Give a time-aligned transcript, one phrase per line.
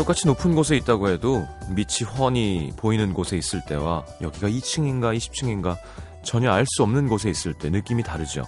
[0.00, 5.76] 똑같이 높은 곳에 있다고 해도 밑이 훤히 보이는 곳에 있을 때와 여기가 2층인가 20층인가
[6.22, 8.46] 전혀 알 수 없는 곳에 있을 때 느낌이 다르죠.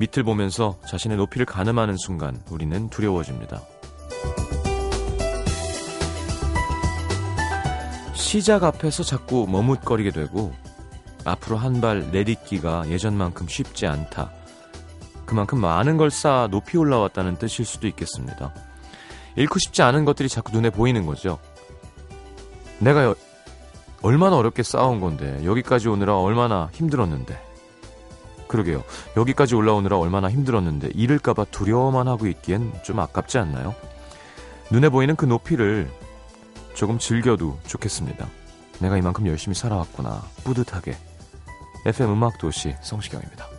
[0.00, 3.62] 밑을 보면서 자신의 높이를 가늠하는 순간 우리는 두려워집니다.
[8.12, 10.52] 시작 앞에서 자꾸 머뭇거리게 되고
[11.24, 14.30] 앞으로 한 발 내딛기가 예전만큼 쉽지 않다.
[15.24, 18.52] 그만큼 많은 걸 쌓아 높이 올라왔다는 뜻일 수도 있겠습니다.
[19.36, 21.38] 잃고 싶지 않은 것들이 자꾸 눈에 보이는 거죠.
[22.78, 23.14] 내가 여,
[24.02, 27.46] 얼마나 어렵게 쌓아온 건데 여기까지 오느라 얼마나 힘들었는데
[28.48, 28.84] 그러게요.
[29.16, 33.74] 여기까지 올라오느라 얼마나 힘들었는데 잃을까봐 두려워만 하고 있기엔 좀 아깝지 않나요?
[34.70, 35.90] 눈에 보이는 그 높이를
[36.74, 38.26] 조금 즐겨도 좋겠습니다.
[38.78, 40.22] 내가 이만큼 열심히 살아왔구나.
[40.44, 40.96] 뿌듯하게.
[41.86, 43.55] FM 음악도시 성시경입니다.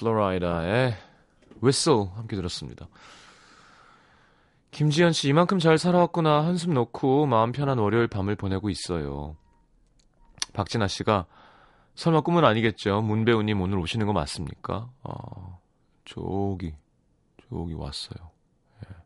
[0.00, 0.96] 플로라이다의
[1.62, 2.88] Whistle 함께 들었습니다.
[4.70, 6.44] 김지현 씨, 이만큼 잘 살아왔구나.
[6.44, 9.36] 한숨 놓고 마음 편한 월요일 밤을 보내고 있어요.
[10.54, 11.26] 박진아 씨가,
[11.94, 13.02] 설마 꿈은 아니겠죠?
[13.02, 14.90] 문 배우님 오늘 오시는 거 맞습니까?
[15.02, 15.60] 어,
[16.04, 16.74] 저기,
[17.48, 18.30] 저기 왔어요.
[18.86, 18.96] 예.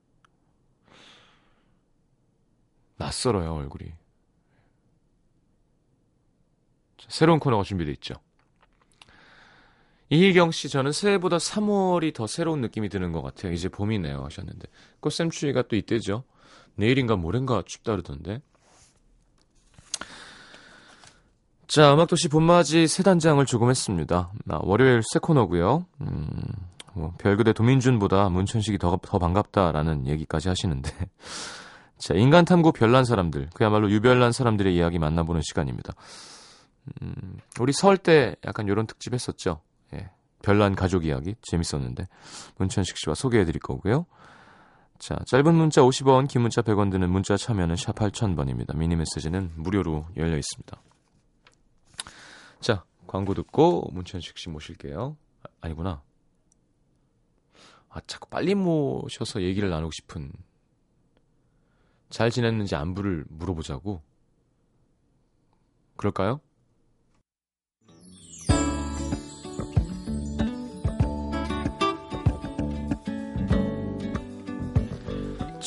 [2.97, 3.91] 낯설어요, 얼굴이.
[6.99, 8.15] 자, 새로운 코너가 준비되어 있죠.
[10.15, 13.53] 이희경 씨, 저는 새해보다 3월이 더 새로운 느낌이 드는 것 같아요.
[13.53, 14.23] 이제 봄이네요.
[14.25, 14.69] 하셨는데.
[15.01, 16.23] 꽃샘추위가 또 이때죠.
[16.77, 18.41] 내일인가 모레인가 춥다 그러던데.
[21.67, 24.31] 자, 음악도시 봄맞이 새 단장을 조금 했습니다.
[24.49, 25.87] 아, 월요일 새 코너고요.
[26.03, 26.29] 음,
[26.93, 30.91] 뭐, 별그대 도민준보다 문천식이 더, 더 반갑다라는 얘기까지 하시는데.
[31.99, 33.49] 자, 인간 탐구 별난 사람들.
[33.55, 35.95] 그야말로 유별난 사람들의 이야기 만나보는 시간입니다.
[37.03, 39.61] 음, 우리 설 때 약간 요런 특집 했었죠.
[39.95, 40.11] 예,
[40.43, 42.07] 별난 가족 이야기 재밌었는데
[42.59, 44.07] 문천식 씨와 소개해 드릴 거고요.
[44.99, 48.77] 자, 짧은 문자 50원, 긴 문자 100원 드는 문자 참여는 샵 8000번입니다.
[48.77, 50.83] 미니 메시지는 무료로 열려 있습니다.
[52.61, 55.17] 자, 광고 듣고 문천식 씨 모실게요.
[55.43, 56.03] 아, 아니구나.
[57.91, 60.33] 아, 자꾸 빨리 모셔서 얘기를 나누고 싶은
[62.11, 64.03] 잘 지냈는지 안부를 물어보자고.
[65.97, 66.41] 그럴까요?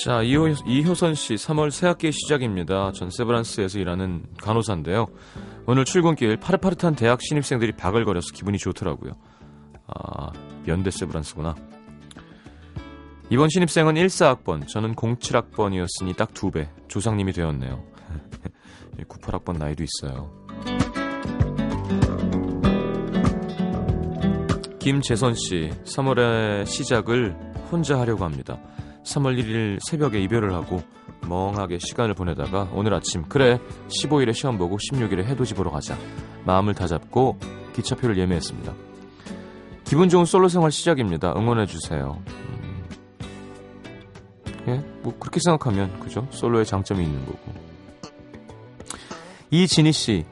[0.08, 2.94] 자, 이호, 이효선 씨, 3월 새학기 시작입니다.
[2.94, 5.08] 전 세브란스에서 일하는 간호사인데요.
[5.66, 9.18] 오늘 출근길 파릇파릇한 대학 신입생들이 바글거려서 기분이 좋더라고요.
[9.88, 10.30] 아,
[10.66, 11.56] 연대 세브란스구나.
[13.30, 16.70] 이번 신입생은 14학번, 저는 07학번이었으니 딱 두 배.
[16.88, 17.84] 조상님이 되었네요.
[19.10, 20.32] 98학번 나이도 있어요.
[24.80, 27.36] 김재선 씨, 3월의 시작을
[27.70, 28.58] 혼자 하려고 합니다.
[29.08, 30.82] 3월 1일 새벽에 이별을 하고
[31.28, 35.98] 멍하게 시간을 보내다가 오늘 아침 그래 15일에 시험 보고 16일에 해돋이 보러 가자
[36.46, 37.38] 마음을 다잡고
[37.74, 38.74] 기차표를 예매했습니다.
[39.86, 41.34] 기분 좋은 솔로 생활 시작입니다.
[41.38, 42.22] 응원해 주세요.
[42.28, 42.84] 음.
[44.68, 46.28] 예, 뭐 그렇게 생각하면 그죠?
[46.32, 47.40] 솔로의 장점이 있는 거고.
[49.50, 50.26] 이진희 씨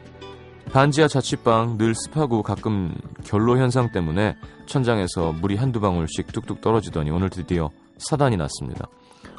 [0.73, 4.35] 반지하 자취방 늘 습하고 가끔 결로 현상 때문에
[4.65, 8.87] 천장에서 물이 한두 방울씩 뚝뚝 떨어지더니 오늘 드디어 사단이 났습니다.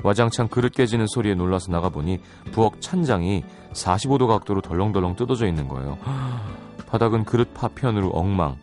[0.02, 2.20] 와장창 그릇 깨지는 소리에 놀라서 나가보니
[2.52, 5.98] 부엌 찬장이 45도 각도로 덜렁덜렁 뜯어져 있는 거예요.
[6.88, 8.56] 바닥은 그릇 파편으로 엉망.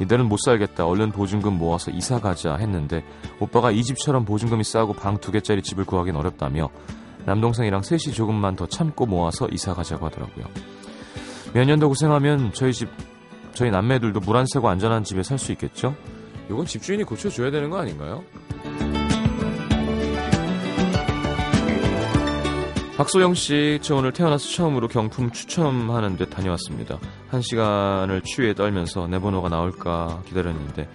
[0.00, 0.86] 이대는 못 살겠다.
[0.86, 3.02] 얼른 보증금 모아서 이사 가자 했는데
[3.40, 6.68] 오빠가 이 집처럼 보증금이 싸고 방 두 개짜리 집을 구하긴 어렵다며
[7.24, 10.44] 남동생이랑 셋이 조금만 더 참고 모아서 이사 가자고 하더라고요.
[11.54, 12.90] 몇 년 더 고생하면 저희 집
[13.54, 15.94] 저희 남매들도 물 안 새고 안전한 집에 살 수 있겠죠?
[16.50, 18.22] 이건 집주인이 고쳐줘야 되는 거 아닌가요?
[22.96, 26.98] 박소영 씨, 저 오늘 태어나서 처음으로 경품 추첨하는 데 다녀왔습니다.
[27.28, 30.88] 한 시간을 추위에 떨면서 내 번호가 나올까 기다렸는데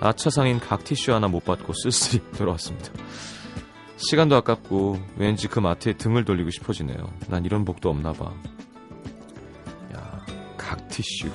[0.00, 2.90] 아차상인 각 티슈 하나 못 받고 쓸쓸히 돌아왔습니다.
[3.96, 6.98] 시간도 아깝고 왠지 그 마트에 등을 돌리고 싶어지네요.
[7.28, 8.32] 난 이런 복도 없나 봐.
[9.94, 10.26] 야,
[10.90, 11.30] 티슈.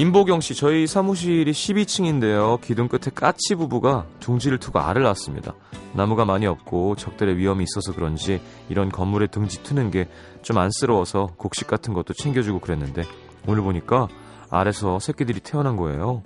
[0.00, 2.60] 임보경 씨, 저희 사무실이 12층인데요.
[2.62, 5.54] 기둥 끝에 까치 부부가 둥지를 트고 알을 낳습니다.
[5.92, 10.08] 나무가 많이 없고 적들의 위험이 있어서 그런지 이런 건물에 둥지 트는 게
[10.42, 13.04] 좀 안쓰러워서 곡식 같은 것도 챙겨주고 그랬는데
[13.46, 14.08] 오늘 보니까
[14.50, 16.22] 알에서 새끼들이 태어난 거예요.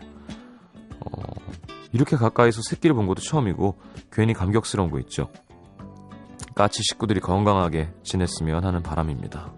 [1.01, 1.23] 어,
[1.93, 3.77] 이렇게 가까이서 새끼를 본 것도 처음이고
[4.13, 5.31] 괜히 감격스러운 거 있죠.
[6.55, 9.53] 까치 식구들이 건강하게 지냈으면 하는 바람입니다.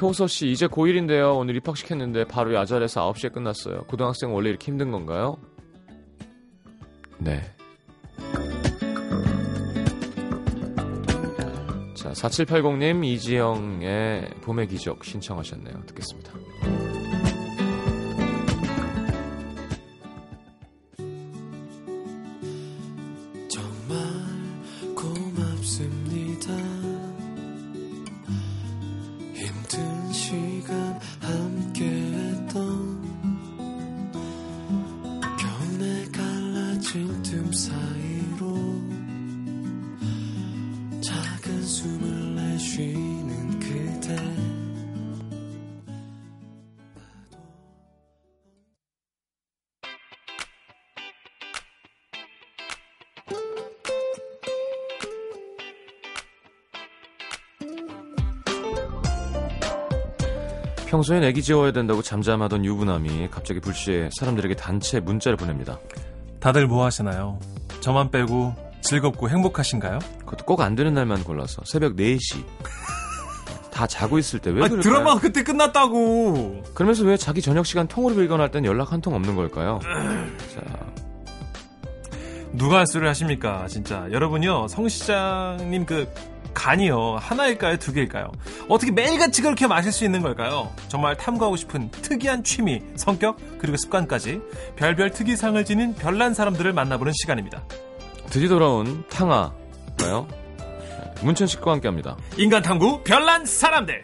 [0.00, 1.36] 효서 씨 이제 고1인데요.
[1.36, 3.84] 오늘 입학시켰는데 바로 야자에서 9시에 끝났어요.
[3.88, 5.36] 고등학생 원래 이렇게 힘든 건가요?
[7.18, 7.42] 네.
[11.94, 15.82] 자, 4780님 이지영의 봄의 기적 신청하셨네요.
[15.86, 16.87] 듣겠습니다.
[61.08, 65.78] 평소엔 애기 지워야 된다고 잠잠하던 유부남이 갑자기 불시에 사람들에게 단체 문자를 보냅니다.
[66.38, 67.38] 다들 뭐 하시나요?
[67.80, 70.00] 저만 빼고 즐겁고 행복하신가요?
[70.20, 72.44] 그것도 꼭 안 되는 날만 골라서 새벽 4시.
[73.70, 74.68] 다 자고 있을 때왜 아?
[74.68, 76.62] 드라마가 그때 끝났다고.
[76.74, 79.78] 그러면서 왜 자기 저녁 시간 통으로 빌거나 땐 연락 한 통 없는 걸까요?
[80.54, 80.60] 자.
[82.52, 84.06] 누가 수를 하십니까, 진짜.
[84.12, 86.06] 여러분요, 성 시장님 그
[86.58, 87.18] 간이요.
[87.20, 87.76] 하나일까요?
[87.76, 88.32] 두 개일까요?
[88.68, 90.72] 어떻게 매일같이 그렇게 마실 수 있는 걸까요?
[90.88, 94.40] 정말 탐구하고 싶은 특이한 취미 성격 그리고 습관까지
[94.74, 97.62] 별별 특이상을 지닌 별난 사람들을 만나보는 시간입니다.
[98.28, 100.26] 드디어 돌아온 탕아가요?
[101.22, 102.16] 문천 씨과 함께합니다.
[102.36, 104.02] 인간 탐구 별난 사람들!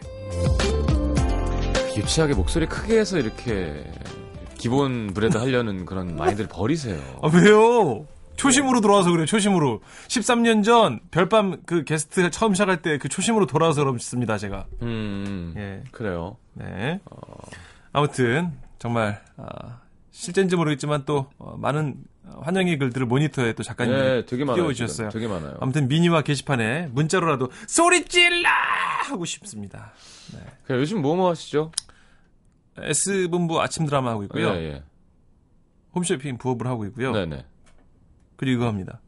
[1.97, 3.83] 유치하게 목소리 크게 해서 이렇게
[4.57, 6.99] 기본 브레드 하려는 그런 마인드를 버리세요.
[7.21, 8.05] 아, 왜요
[8.35, 9.81] 초심으로 돌아와서 그래요, 초심으로.
[10.07, 14.65] 13년 전 별밤 그 게스트 처음 시작할 때 그 초심으로 돌아와서 그렇습니다, 제가.
[14.81, 15.83] 음, 예.
[15.91, 16.37] 그래요.
[16.53, 16.99] 네.
[17.09, 17.19] 어...
[17.93, 19.79] 아무튼, 정말, 아,
[20.11, 21.95] 실제인지 모르겠지만 또, 어, 많은
[22.41, 25.09] 환영의 글들을 모니터에 또 작가님이 네, 되게 많아요, 띄워주셨어요.
[25.09, 25.57] 되게 많아요.
[25.61, 28.49] 아무튼 미니와 게시판에 문자로라도 소리 찔러!
[29.03, 29.93] 하고 싶습니다.
[30.33, 30.39] 네.
[30.63, 31.71] 그래, 요즘 뭐뭐 하시죠?
[32.77, 34.49] S본부 아침 드라마 하고 있고요.
[34.49, 34.83] 예, 예.
[35.93, 37.11] 홈쇼핑 부업을 하고 있고요.
[37.13, 37.45] 네네.
[38.37, 39.01] 그리고 이거 합니다.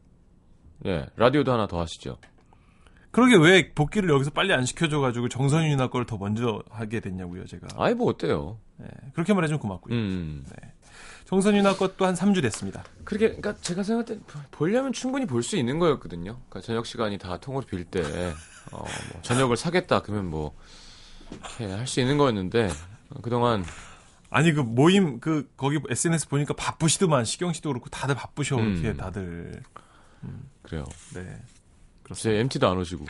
[0.86, 2.18] 예, 라디오도 하나 더 하시죠.
[3.10, 7.66] 그러게 왜 복귀를 여기서 빨리 안 시켜줘가지고 정선윤 누나 걸 더 먼저 하게 됐냐고요, 제가.
[7.76, 8.58] 아이, 뭐 어때요?
[8.76, 9.94] 네, 그렇게 말해주면 고맙고요.
[9.94, 10.44] 음.
[10.48, 10.72] 네.
[11.24, 12.84] 정선윤 누나 것도 한 3주 됐습니다.
[13.04, 16.36] 그렇게, 그러니까 제가 생각할 때 보려면 충분히 볼 수 있는 거였거든요.
[16.48, 18.00] 그러니까 저녁 시간이 다 통으로 빌 때,
[18.72, 20.54] 어, 뭐 저녁을 사겠다, 그러면 뭐,
[21.32, 22.68] 이렇게 할 수 있는 거였는데,
[23.22, 23.64] 그동안
[24.30, 28.74] 아니 그 모임 그 거기 SNS 보니까 바쁘시더만 시경 씨도 그렇고 다들 바쁘셔 음.
[28.74, 29.62] 이렇게 다들
[30.24, 30.42] 음.
[30.62, 30.84] 그래요.
[31.14, 31.40] 네.
[32.02, 32.40] 그렇습니다.
[32.40, 33.06] MT도 안 오시고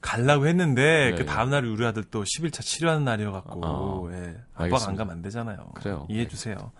[0.00, 4.36] 갈라고 했는데 네, 그 다음 날 우리 아들 또 10일차 치료하는 날이어 갖고 아, 예.
[4.54, 5.70] 아빠가 안 가면 안 되잖아요.
[5.74, 6.06] 그래요.
[6.10, 6.72] 이해해 주세요.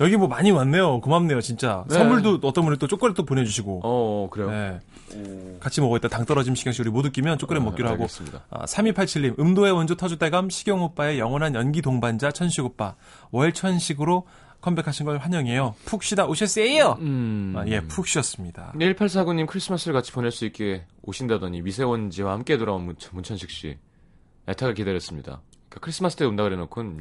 [0.00, 1.00] 여기 뭐 많이 왔네요.
[1.00, 1.84] 고맙네요, 진짜.
[1.88, 1.94] 네.
[1.94, 3.80] 선물도 어떤 분이 또 초콜릿도 보내주시고.
[3.82, 4.50] 어, 그래요.
[4.50, 4.80] 네.
[5.60, 8.06] 같이 먹어있다 당 떨어짐 씨 우리 모두 끼면 초콜릿 아, 먹기로 하고.
[8.50, 12.94] 아, 3287님 음도의 원조 터줏대감 시경 오빠의 영원한 연기 동반자 천식 오빠
[13.30, 14.26] 월천식으로
[14.60, 15.76] 컴백하신 걸 환영해요.
[15.84, 16.98] 푹 쉬다 오셨어요.
[17.00, 17.54] 음...
[17.56, 18.72] 아, 예, 푹 쉬었습니다.
[18.74, 23.78] 1849님 크리스마스를 같이 보낼 수 있게 오신다더니 미세먼지와 함께 돌아온 문천, 문천식 씨
[24.48, 25.42] 애타게 기다렸습니다.
[25.68, 27.00] 그러니까 크리스마스 때 온다 그래놓고는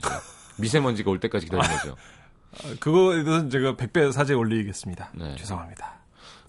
[0.60, 1.96] 미세먼지가 올 때까지 기다린 거죠.
[2.54, 5.12] 아, 그거에 대해서는 제가 100배 사죄 올리겠습니다.
[5.16, 5.36] 네.
[5.36, 5.86] 죄송합니다.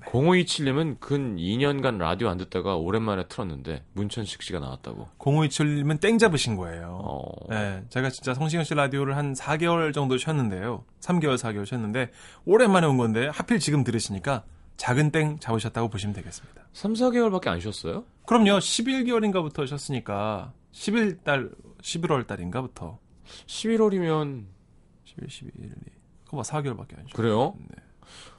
[0.00, 0.10] 네.
[0.10, 5.08] 0527님은 근 2년간 라디오 안 듣다가 오랜만에 틀었는데 문천식 씨가 나왔다고.
[5.18, 6.98] 0527님은 땡 잡으신 거예요.
[7.02, 7.22] 어...
[7.50, 10.84] 네, 제가 진짜 성시경 씨 라디오를 한 4개월 정도 쉬었는데요.
[11.00, 12.10] 3개월, 4개월 쉬었는데
[12.46, 14.44] 오랜만에 온 건데 하필 지금 들으시니까
[14.76, 16.62] 작은 땡 잡으셨다고 보시면 되겠습니다.
[16.72, 18.04] 3, 4개월밖에 안 쉬었어요?
[18.26, 18.58] 그럼요.
[18.58, 21.50] 11개월인가부터 쉬었으니까 11달,
[21.82, 22.98] 11월 달인가부터.
[23.46, 24.44] 11월이면
[25.18, 25.70] 11, 12, 1, 2.
[26.24, 27.54] 그거 봐, 4개월밖에 안 쉬었 그래요?
[27.58, 27.76] 네.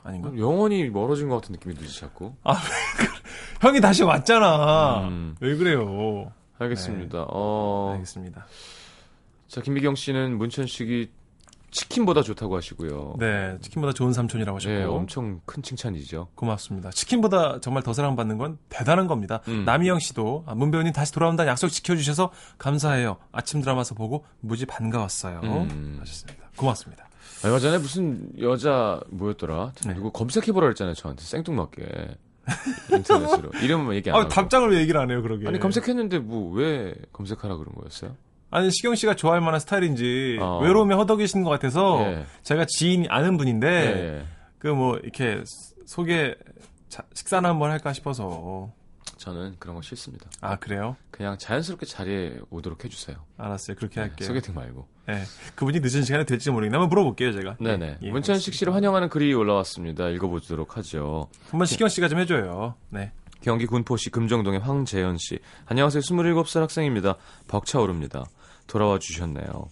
[0.04, 0.32] 아닌가?
[0.38, 2.34] 영원히 멀어진 것 같은 느낌이 들지 자꾸.
[2.44, 2.56] 아,
[3.62, 5.08] 형이 다시 왔잖아.
[5.08, 5.36] 음.
[5.40, 6.32] 왜 그래요?
[6.58, 7.18] 알겠습니다.
[7.18, 7.26] 네.
[7.28, 7.92] 어...
[7.94, 8.46] 알겠습니다.
[9.48, 11.12] 자, 김미경 씨는 문천식이
[11.72, 13.16] 치킨보다 좋다고 하시고요.
[13.20, 14.76] 네, 치킨보다 좋은 삼촌이라고 하셨고.
[14.76, 16.30] 네, 엄청 큰 칭찬이죠.
[16.36, 16.90] 고맙습니다.
[16.90, 19.42] 치킨보다 정말 더 사랑받는 건 대단한 겁니다.
[19.48, 19.66] 음.
[19.66, 23.18] 남희영 씨도 아, 문 배우님 다시 돌아온다는 약속 지켜주셔서 감사해요.
[23.32, 25.42] 아침 드라마서 보고 무지 반가웠어요.
[25.44, 25.98] 음.
[26.00, 26.49] 하셨습니다.
[26.60, 27.08] 고맙습니다.
[27.44, 29.72] 얼마 전에 무슨 여자 뭐였더라?
[29.88, 29.94] 네.
[29.94, 30.94] 누구 검색해보라 그랬잖아요.
[30.94, 31.86] 저한테 생뚱맞게
[32.92, 34.30] 인터넷으로 이름은 얘기 안 아, 하고.
[34.30, 35.48] 답장을 왜 얘기를 안 해요, 그러게.
[35.48, 38.16] 아니 검색했는데 뭐 왜 검색하라 그런 거였어요?
[38.52, 40.60] 아니, 시경 씨가 좋아할 만한 스타일인지 어.
[40.64, 42.26] 외로움에 허덕이시는 것 같아서 예.
[42.42, 44.26] 제가 지인이 아는 분인데 예.
[44.58, 45.44] 그뭐 이렇게
[45.86, 46.36] 소개
[46.90, 48.72] 자- 식사나 한번 할까 싶어서
[49.20, 50.30] 저는 그런 거 싫습니다.
[50.40, 50.96] 아 그래요?
[51.12, 53.18] 그냥 자연스럽게 자리에 오도록 해주세요.
[53.38, 53.76] 알았어요.
[53.76, 54.26] 그렇게 할게요.
[54.26, 54.88] 소개팅 말고.
[55.08, 55.24] 네.
[55.56, 57.58] 그분이 늦은 시간에 될지 모르겠는데 한번 물어볼게요, 제가.
[57.60, 57.98] 네네.
[58.02, 60.08] 예, 문천식 씨를 환영하는 글이 올라왔습니다.
[60.10, 61.30] 읽어보도록 하죠.
[61.50, 62.76] 한번 시경 씨가 좀 해줘요.
[62.90, 63.12] 네.
[63.42, 65.40] 경기 군포시 금정동의 황재현 씨.
[65.66, 66.02] 안녕하세요.
[66.02, 67.16] 27살 학생입니다.
[67.48, 68.24] 벅차오릅니다.
[68.68, 69.68] 돌아와 주셨네요.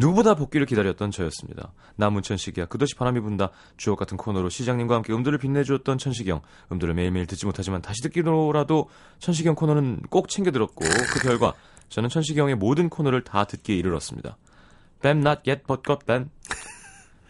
[0.00, 1.72] 누구보다 복귀를 기다렸던 저였습니다.
[1.96, 2.66] 나 문천식이야.
[2.66, 3.50] 끝없이 바람이 분다.
[3.76, 6.40] 주옥 같은 코너로 시장님과 함께 음도를 빛내주었던 천식형.
[6.72, 8.88] 음도를 매일매일 듣지 못하지만 다시 듣기로라도
[9.18, 11.52] 천식형 코너는 꼭 챙겨 들었고 그 결과
[11.90, 14.36] 저는 천식형의 모든 코너를 다 듣기에 이르렀습니다.
[15.02, 16.30] 뱀 not yet but got 뱀.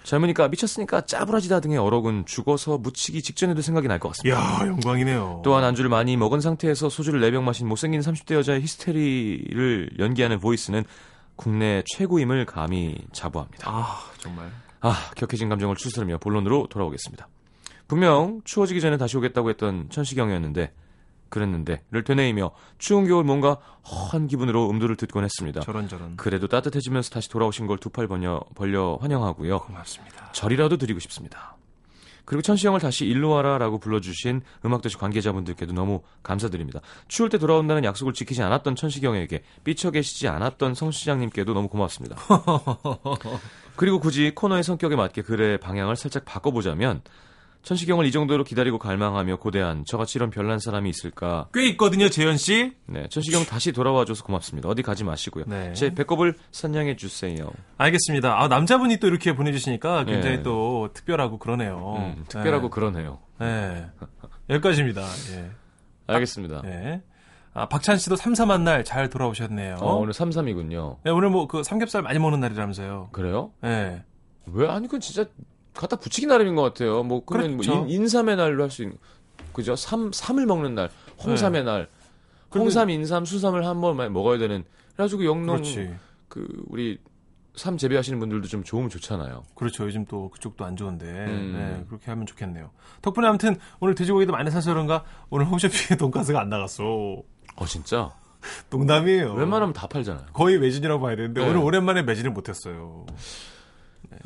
[0.02, 4.38] 젊으니까 미쳤으니까 짜부라지다 등의 어록은 죽어서 묻히기 직전에도 생각이 날 것 같습니다.
[4.40, 5.42] 이야, 영광이네요.
[5.44, 10.84] 또한 안주를 많이 먹은 상태에서 소주를 4병 마신 못생긴 30대 여자의 히스테리를 연기하는 보이스는
[11.40, 13.70] 국내 최고임을 감히 자부합니다.
[13.70, 14.50] 아, 정말.
[14.82, 17.28] 아, 격해진 감정을 추스르며 본론으로 돌아오겠습니다.
[17.88, 20.72] 분명 추워지기 전에 다시 오겠다고 했던 천시경이었는데
[21.30, 23.56] 그랬는데를 되뇌이며 추운 겨울 뭔가
[23.90, 25.60] 허한 기분으로 음도를 듣곤 했습니다.
[25.60, 26.16] 저런 저런.
[26.16, 29.60] 그래도 따뜻해지면서 다시 돌아오신 걸 두 팔 벌려, 벌려 환영하고요.
[29.60, 30.32] 고맙습니다.
[30.32, 31.56] 절이라도 드리고 싶습니다.
[32.24, 36.80] 그리고 천시 형을 다시 일로 와라라고 불러주신 음악도시 관계자분들께도 너무 감사드립니다.
[37.08, 42.16] 추울 때 돌아온다는 약속을 지키지 않았던 천시 형에게 삐쳐 계시지 않았던 성 시장님께도 너무 고맙습니다.
[43.76, 47.02] 그리고 굳이 코너의 성격에 맞게 글의 방향을 살짝 바꿔보자면
[47.62, 51.48] 천시경을 이 정도로 기다리고 갈망하며 고대한 저같이 이런 별난 사람이 있을까?
[51.52, 52.72] 꽤 있거든요, 재현 씨.
[52.86, 54.68] 네, 천시경 다시 돌아와줘서 고맙습니다.
[54.68, 55.44] 어디 가지 마시고요.
[55.46, 55.72] 네.
[55.74, 57.50] 제 배꼽을 선양해 주세요.
[57.76, 58.40] 알겠습니다.
[58.40, 60.42] 아, 남자분이 또 이렇게 보내주시니까 굉장히 예.
[60.42, 61.94] 또 특별하고 그러네요.
[61.98, 63.18] 음, 특별하고 그러네요.
[63.38, 63.46] 네.
[63.74, 63.86] 네.
[64.48, 65.02] 여기까지입니다.
[65.34, 65.50] 예.
[66.06, 66.62] 알겠습니다.
[66.62, 67.02] 네.
[67.52, 69.76] 아, 박찬 씨도 3, 3한 날 잘 돌아오셨네요.
[69.80, 70.96] 어, 오늘 3-3이군요.
[71.04, 73.10] 네, 오늘 뭐 그 삼겹살 많이 먹는 날이라면서요.
[73.12, 73.52] 그래요?
[73.60, 74.02] 네.
[74.46, 74.68] 왜?
[74.68, 75.24] 아니, 그건 진짜
[75.74, 77.02] 갖다 붙이기 나름인 것 같아요.
[77.02, 77.76] 뭐, 그러면 그렇죠.
[77.76, 78.96] 뭐 인, 인삼의 날로 할 수 있는,
[79.52, 79.76] 그죠?
[79.76, 80.90] 삼, 삼을 먹는 날,
[81.24, 81.88] 홍삼의 날,
[82.50, 85.94] 근데- 홍삼, 인삼, 수삼을 한 번만 먹어야 되는, 그래가지고 영농, 그렇지.
[86.28, 86.98] 그, 우리,
[87.56, 89.42] 삼 재배하시는 분들도 좀 좋으면 좋잖아요.
[89.56, 89.84] 그렇죠.
[89.84, 91.06] 요즘 또 그쪽도 안 좋은데.
[91.06, 91.52] 음.
[91.52, 92.70] 네, 그렇게 하면 좋겠네요.
[93.02, 96.84] 덕분에 아무튼 오늘 돼지고기도 많이 사서 그런가 오늘 홈쇼핑에 돈가스가 안 나갔어.
[96.84, 98.12] 어, 진짜?
[98.70, 99.34] 농담이에요.
[99.34, 100.26] 웬만하면 다 팔잖아요.
[100.32, 101.48] 거의 매진이라고 봐야 되는데 네.
[101.50, 103.04] 오늘 오랜만에 매진을 못했어요.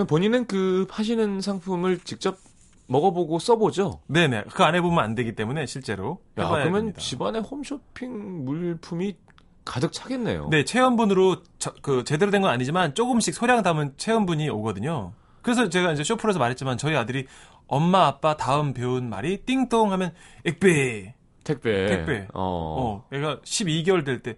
[0.09, 2.37] 본인은 그 파시는 상품을 직접
[2.87, 4.01] 먹어보고 써보죠?
[4.09, 4.45] 네네.
[4.53, 7.01] 그 안에 보면 안 되기 때문에 실제로 야, 그러면 됩니다.
[7.01, 9.17] 집안에 홈쇼핑 물품이
[9.65, 10.49] 가득 차겠네요.
[10.51, 15.13] 네, 체험분으로 저- 그 제대로 된 건 아니지만 조금씩 소량 담은 체험분이 오거든요.
[15.41, 17.27] 그래서 제가 이제 쇼프에서 말했지만 저희 아들이
[17.67, 20.13] 엄마 아빠 다음 배운 말이 띵동 하면
[20.45, 21.15] 액배.
[21.45, 21.87] 택배.
[21.87, 22.29] 택배.
[22.35, 23.05] 어.
[23.05, 24.37] 어, 얘가 12개월 될 때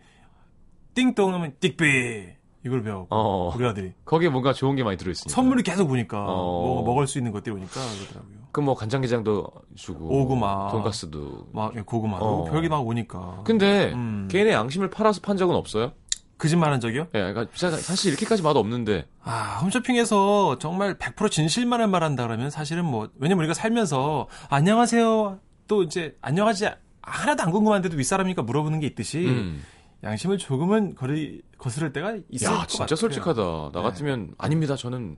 [0.95, 2.36] 띵동 하면 띡배
[2.67, 3.07] 이걸 배워.
[3.11, 3.53] 어.
[3.55, 5.33] 우리 아들이 거기에 뭔가 좋은 게 많이 들어있으니까.
[5.33, 6.35] 선물이 계속 오니까 어.
[6.35, 8.37] 뭐 먹을 수 있는 것들이 오니까 그러더라고요.
[8.51, 9.47] 그럼 뭐 간장게장도
[9.77, 10.23] 주고.
[10.23, 10.71] 오구마.
[10.73, 11.47] 돈가스도.
[11.53, 12.45] 막 예, 고구마도 어.
[12.51, 13.43] 별게 막 오니까.
[13.45, 14.27] 근데 음.
[14.31, 15.93] 개인의 양심을 팔아서 판 적은 없어요?
[16.39, 17.07] 거짓말한 적이요?
[17.15, 17.47] 예, 그러니까
[17.79, 19.07] 사실 이렇게까지 맛 없는데.
[19.23, 25.39] 아, 홈쇼핑에서 정말 100% 진실만을 말한다 그러면 사실은 뭐, 왜냐면 우리가 살면서, 안녕하세요.
[25.67, 26.69] 또 이제, 안녕하지,
[27.01, 29.63] 하나도 안 궁금한데도 윗사람이니까 물어보는 게 있듯이, 음.
[30.05, 32.97] 양심을 조금은 거리, 거스를 때가 있을 야, 것 진짜 같아요.
[32.97, 33.43] 솔직하다.
[33.43, 33.83] 나 네.
[33.83, 34.77] 같으면 아닙니다.
[34.77, 35.17] 저는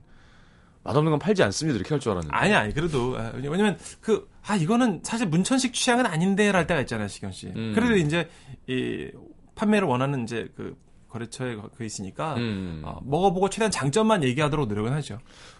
[0.83, 1.75] 맛없는 건 팔지 않습니다.
[1.75, 2.35] 이렇게 할 줄 알았는데.
[2.35, 7.07] 아니, 아니, 그래도, 아, 왜냐면, 그, 아, 이거는 사실 문천식 취향은 아닌데, 랄 때가 있잖아요,
[7.09, 7.47] 시경 씨.
[7.47, 7.73] 음.
[7.75, 8.29] 그래도 이제,
[8.67, 9.11] 이,
[9.55, 10.77] 판매를 원하는 이제 그,
[11.09, 12.81] 거래처에 그 있으니까, 음.
[12.85, 15.19] 어, 먹어보고 최대한 장점만 얘기하도록 노력은 하죠.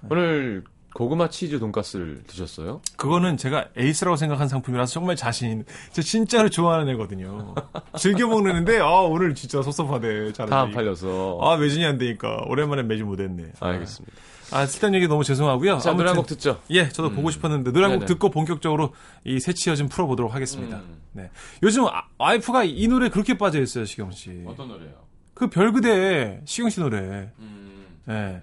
[0.09, 2.81] 오늘 고구마 치즈 돈가스를 드셨어요?
[2.97, 7.53] 그거는 제가 에이스라고 생각한 상품이라서 정말 자신, 저 진짜로 좋아하는 애거든요.
[7.97, 10.33] 즐겨 먹는데, 아, 오늘 진짜 섭섭하네.
[10.33, 10.49] 잘하네.
[10.49, 11.39] 다안 팔려서.
[11.41, 12.43] 아, 매진이 안 되니까.
[12.47, 13.51] 오랜만에 매진 못했네.
[13.59, 14.15] 알겠습니다.
[14.51, 15.77] 아, 쓸데없는 얘기 너무 죄송하고요.
[15.77, 16.59] 자, 노래 한 곡 듣죠.
[16.71, 18.05] 예, 저도 보고 싶었는데, 노래 한 곡.
[18.07, 18.93] 듣고 본격적으로
[19.23, 20.77] 이 새치어 좀 풀어보도록 하겠습니다.
[20.77, 20.97] 음.
[21.11, 21.29] 네.
[21.61, 24.43] 요즘 아, 와이프가 이 노래 그렇게 빠져있어요, 시경 씨.
[24.47, 24.89] 어떤 노래요?
[25.35, 27.29] 그 별그대, 시경 씨 노래.
[27.39, 28.41] 음, 예.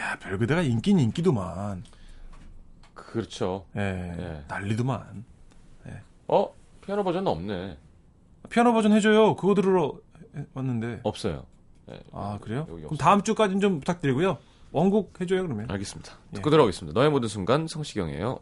[0.00, 1.84] 야, 별그대가 인기는 인기도만.
[2.94, 3.66] 그렇죠.
[3.76, 3.80] 예.
[4.18, 4.44] 예.
[4.48, 5.24] 난리도만.
[6.26, 6.54] 어?
[6.80, 7.78] 피아노 버전은 없네.
[8.48, 9.36] 피아노 버전 해줘요.
[9.36, 9.94] 그거 들으러
[10.54, 11.00] 왔는데.
[11.02, 11.44] 없어요.
[12.12, 12.64] 아, 그래요?
[12.66, 12.98] 그럼 없어요.
[12.98, 14.38] 다음 주까지는 좀 부탁드리고요.
[14.72, 15.70] 원곡 해줘요 그러면.
[15.70, 16.12] 알겠습니다.
[16.32, 16.36] 예.
[16.36, 16.98] 듣고 들어오겠습니다.
[16.98, 18.40] 너의 모든 순간 성시경이에요.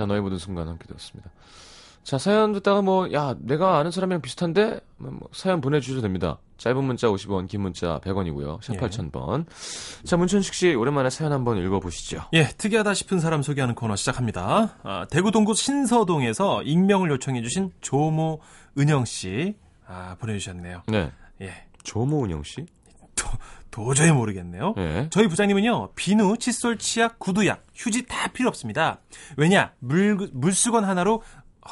[0.00, 1.30] 자, 너의 모든 순간 함께 들었습니다.
[2.04, 4.80] 자, 사연 듣다가 뭐, 야, 내가 아는 사람이랑 비슷한데?
[4.96, 6.38] 뭐, 뭐, 사연 보내주셔도 됩니다.
[6.56, 8.62] 짧은 문자 50원, 긴 문자 100원이고요.
[8.62, 8.78] 샵 예.
[8.78, 9.44] 8000번.
[10.06, 12.22] 자, 문천식 씨, 오랜만에 사연 한번 읽어보시죠.
[12.32, 14.78] 예, 특이하다 싶은 사람 소개하는 코너 시작합니다.
[14.82, 18.40] 아, 대구 동구 신서동에서 익명을 요청해주신 조모
[18.78, 19.54] 은영 씨
[19.86, 20.84] 아, 보내주셨네요.
[20.86, 21.12] 네.
[21.42, 22.64] 예, 조모 은영 씨?
[23.70, 24.74] 도, 도저히 모르겠네요.
[24.78, 25.06] 예.
[25.10, 29.00] 저희 부장님은요 비누, 칫솔, 치약, 구두약, 휴지 다 필요 없습니다.
[29.36, 31.22] 왜냐 물 물수건 하나로
[31.60, 31.70] 어,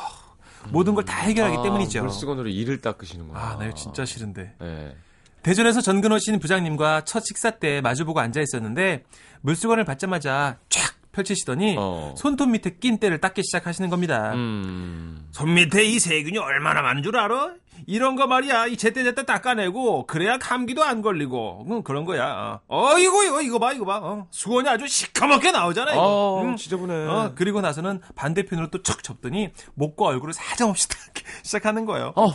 [0.70, 2.02] 모든 걸 다 해결하기 아, 때문이죠.
[2.02, 3.38] 물수건으로 이를 닦으시는구나.
[3.40, 4.54] 아, 나 이거 진짜 싫은데.
[4.62, 4.96] 예.
[5.42, 9.04] 대전에서 전근호 씨는 부장님과 첫 식사 때 마주보고 앉아 있었는데
[9.42, 10.87] 물수건을 받자마자 쫙
[11.22, 12.14] 펼치시더니 어.
[12.16, 14.32] 손톱 밑에 낀 때를 닦기 시작하시는 겁니다.
[14.34, 15.26] 음.
[15.32, 17.52] 손 밑에 이 세균이 얼마나 많은 줄 알아?
[17.86, 18.66] 이런 거 말이야.
[18.66, 22.60] 이 제때제때 닦아내고 그래야 감기도 안 걸리고 응, 그런 거야.
[22.66, 23.98] 어, 이거 이거 이거 봐 이거 봐.
[24.02, 26.40] 어, 수건이 아주 시커멓게 나오잖아 이거.
[26.42, 26.56] 아, 응.
[26.56, 26.94] 지저분해.
[27.06, 32.12] 어, 그리고 나서는 반대편으로 또 척 접더니 목과 얼굴을 사정없이 닦기 시작하는 거예요.
[32.16, 32.28] 어,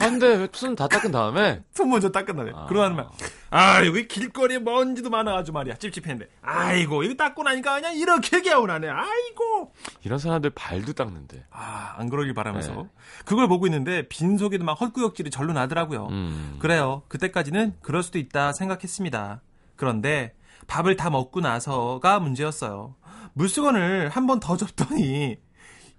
[0.00, 0.48] 안 돼.
[0.52, 1.62] 손 다 닦은 다음에.
[1.74, 2.52] 손 먼저 닦은 다음에.
[2.54, 2.66] 아.
[2.66, 3.08] 그러고 나면
[3.50, 9.72] 아 여기 길거리에 먼지도 많아가지고 말이야 찝찝했는데 아이고 이거 닦고 나니까 그냥 이렇게 개운하네 아이고
[10.04, 11.44] 이런 사람들 발도 닦는데.
[11.50, 12.82] 아안 그러길 바라면서 네.
[13.24, 16.56] 그걸 보고 있는데 빈속에도 막 헛구역질이 절로 나더라고요 음.
[16.60, 19.40] 그래요 그때까지는 그럴 수도 있다 생각했습니다
[19.76, 20.34] 그런데
[20.68, 22.94] 밥을 다 먹고 나서가 문제였어요
[23.34, 25.38] 물수건을 한 번 더 접더니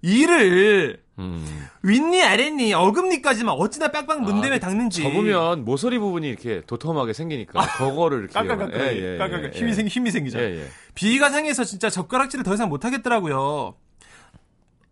[0.02, 1.68] 이를 음.
[1.82, 8.18] 윗니 아랫니 어금니까지만 어찌나 빡빡 문대며 아, 닦는지 접으면 모서리 부분이 이렇게 도톰하게 생기니까 그거를
[8.20, 9.74] 이렇게 깍깍깍깍 예, 예, 깍깍깍 예, 힘이 예.
[9.74, 10.38] 생 힘이 생기죠.
[10.38, 10.68] 예, 예.
[10.94, 13.76] 비위가 상해서 진짜 젓가락질을 더 이상 못 하겠더라고요.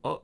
[0.02, 0.20] 어,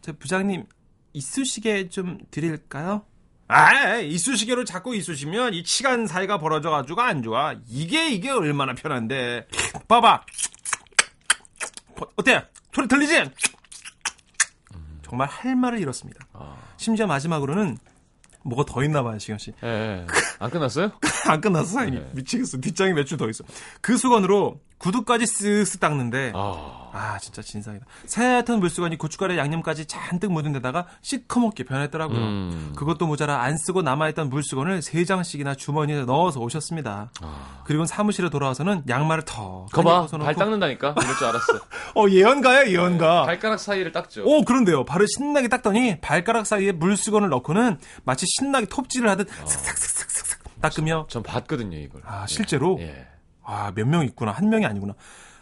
[0.00, 0.64] 저 부장님
[1.12, 3.04] 이쑤시개 좀 드릴까요?
[3.48, 7.56] 아, 이쑤시개로 자꾸 이쑤시면 이 치간 사이가 벌어져가지고 안 좋아.
[7.68, 9.48] 이게 이게 얼마나 편한데.
[9.88, 10.24] 봐봐.
[12.00, 12.44] 어, 어때?
[12.72, 13.30] 소리 들리지?
[15.02, 16.20] 정말 할 말을 잃었습니다.
[16.32, 16.56] 아.
[16.76, 17.78] 심지어 마지막으로는
[18.42, 19.52] 뭐가 더 있나 봐요, 시경 씨.
[19.62, 20.06] 예, 예.
[20.38, 20.92] 안 끝났어요?
[21.28, 21.84] 안 끝났어.
[21.84, 22.08] 네.
[22.14, 22.58] 미치겠어.
[22.58, 23.44] 뒷장이 몇 줄 더 있어.
[23.80, 26.90] 그 수건으로 구두까지 쓱쓱 닦는데, 아.
[26.92, 27.84] 아, 진짜 진상이다.
[28.06, 32.18] 새하얀 물수건이 고춧가루 양념까지 잔뜩 묻은 데다가 시커멓게 변했더라고요.
[32.18, 32.72] 음.
[32.74, 37.10] 그것도 모자라 안 쓰고 남아있던 물수건을 세 장씩이나 주머니에 넣어서 오셨습니다.
[37.22, 37.62] 아.
[37.64, 40.06] 그리고 사무실에 돌아와서는 양말을 더 거봐.
[40.06, 40.94] 발 닦는다니까.
[41.00, 41.52] 이럴 줄 알았어.
[41.94, 43.24] 어, 예언가야, 예언가.
[43.24, 44.24] 발가락 사이를 닦죠.
[44.24, 44.84] 오, 그런데요.
[44.84, 51.76] 발을 신나게 닦더니 발가락 사이에 물수건을 넣고는 마치 신나게 톱질을 하듯 슥싹슥싹슥싹 닦으며 전 봤거든요,
[51.76, 52.02] 이걸.
[52.04, 52.78] 아, 실제로?
[52.80, 53.09] 예.
[53.50, 54.32] 아, 몇 명 있구나.
[54.32, 54.94] 한 명이 아니구나.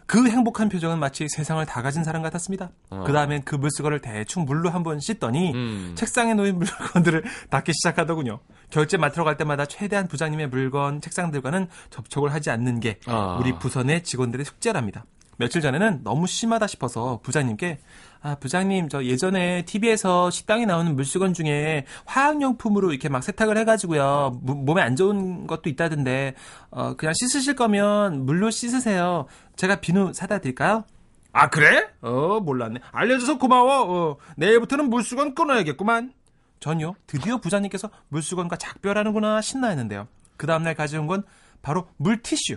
[0.07, 2.71] 그 행복한 표정은 마치 세상을 다 가진 사람 같았습니다.
[2.89, 3.05] 어.
[3.07, 5.93] 그 다음엔 그 물수건을 대충 물로 한번 씻더니 음.
[5.97, 8.41] 책상에 놓인 물건들을 닦기 시작하더군요.
[8.71, 13.37] 결제 맡으러 갈 때마다 최대한 부장님의 물건, 책상들과는 접촉을 하지 않는 게 아.
[13.39, 15.05] 우리 부서 내 직원들의 숙제랍니다.
[15.37, 17.79] 며칠 전에는 너무 심하다 싶어서 부장님께
[18.21, 24.57] 아 부장님 저 예전에 TV에서 식당에 나오는 물수건 중에 화학용품으로 이렇게 막 세탁을 해가지고요 무-
[24.57, 26.35] 몸에 안 좋은 것도 있다던데
[26.71, 29.27] 어 그냥 씻으실 거면 물로 씻으세요.
[29.57, 30.85] 제가 비누 사다 드릴까요?
[31.33, 31.89] 아 그래?
[32.01, 32.81] 어 몰랐네.
[32.91, 33.85] 알려줘서 고마워.
[34.13, 36.13] 어, 내일부터는 물수건 끊어야겠구만.
[36.61, 40.09] 전요 드디어 부장님께서 물수건과 작별하는구나 신나 했는데요.
[40.37, 41.23] 그 다음날 가져온 건
[41.63, 42.57] 바로 물티슈.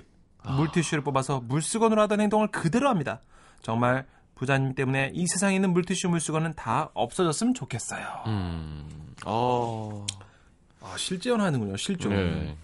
[0.58, 3.22] 물티슈를 뽑아서 물수건으로 하던 행동을 그대로 합니다.
[3.62, 4.08] 정말
[4.42, 8.04] 부장님 때문에 이 세상에 있는 물티슈 물수건은 다 없어졌으면 좋겠어요.
[8.26, 9.14] 음.
[9.24, 10.04] 어.
[10.82, 11.78] 아, 실제연 하는군요.
[11.78, 12.12] 실종.
[12.12, 12.58] 네.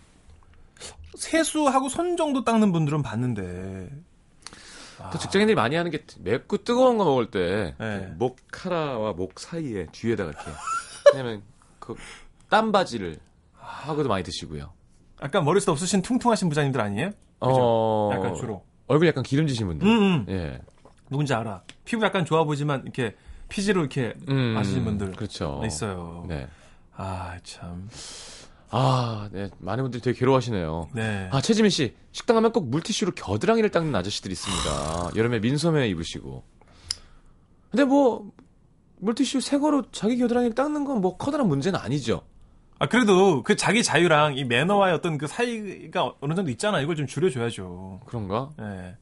[1.14, 3.92] 세수하고 손 정도 닦는 분들은 봤는데.
[5.12, 8.12] 또 직장인들이 많이 하는 게 맵고 뜨거운 거 먹을 때 네.
[8.18, 10.52] 목 카라와 목 사이에 뒤에다가 이렇게
[11.14, 11.44] 왜냐면
[11.78, 11.96] 그
[12.50, 13.20] 땀바지를
[13.54, 14.74] 하고도 많이 드시고요.
[15.22, 17.12] 약간 머리숱 없으신 퉁퉁하신 부장님들 아니에요?
[17.42, 18.10] 어.
[18.16, 18.64] 약간 주로.
[18.88, 19.88] 얼굴 약간 기름지신 분들.
[19.88, 20.26] 음, 음.
[20.30, 20.60] 예.
[21.10, 21.62] 누군지 알아.
[21.86, 23.16] 피부 약간 좋아 보지만 이렇게
[23.50, 25.62] 피지로 이렇게 음, 마시는 분들 그렇죠.
[25.66, 26.26] 있어요.
[26.28, 26.48] 네.
[26.96, 27.90] 아, 참.
[28.70, 29.50] 아, 네.
[29.60, 30.90] 많은 분들이 되게 괴로워하시네요.
[30.94, 31.30] 네.
[31.32, 31.96] 아, 최지민 씨.
[32.12, 35.12] 식당 가면 꼭 물티슈로 겨드랑이를 닦는 아저씨들이 있습니다.
[35.16, 36.44] 여름에 민소매 입으시고.
[37.72, 38.32] 근데 뭐,
[39.00, 42.24] 물티슈 새 거로 자기 겨드랑이를 닦는 건 뭐 커다란 문제는 아니죠.
[42.80, 46.82] 아, 그래도 그 자기 자유랑 이 매너와의 어떤 그 사이가 어느 정도 있잖아.
[46.82, 48.02] 이걸 좀 줄여줘야죠.
[48.06, 48.50] 그런가?
[48.60, 48.98] 예.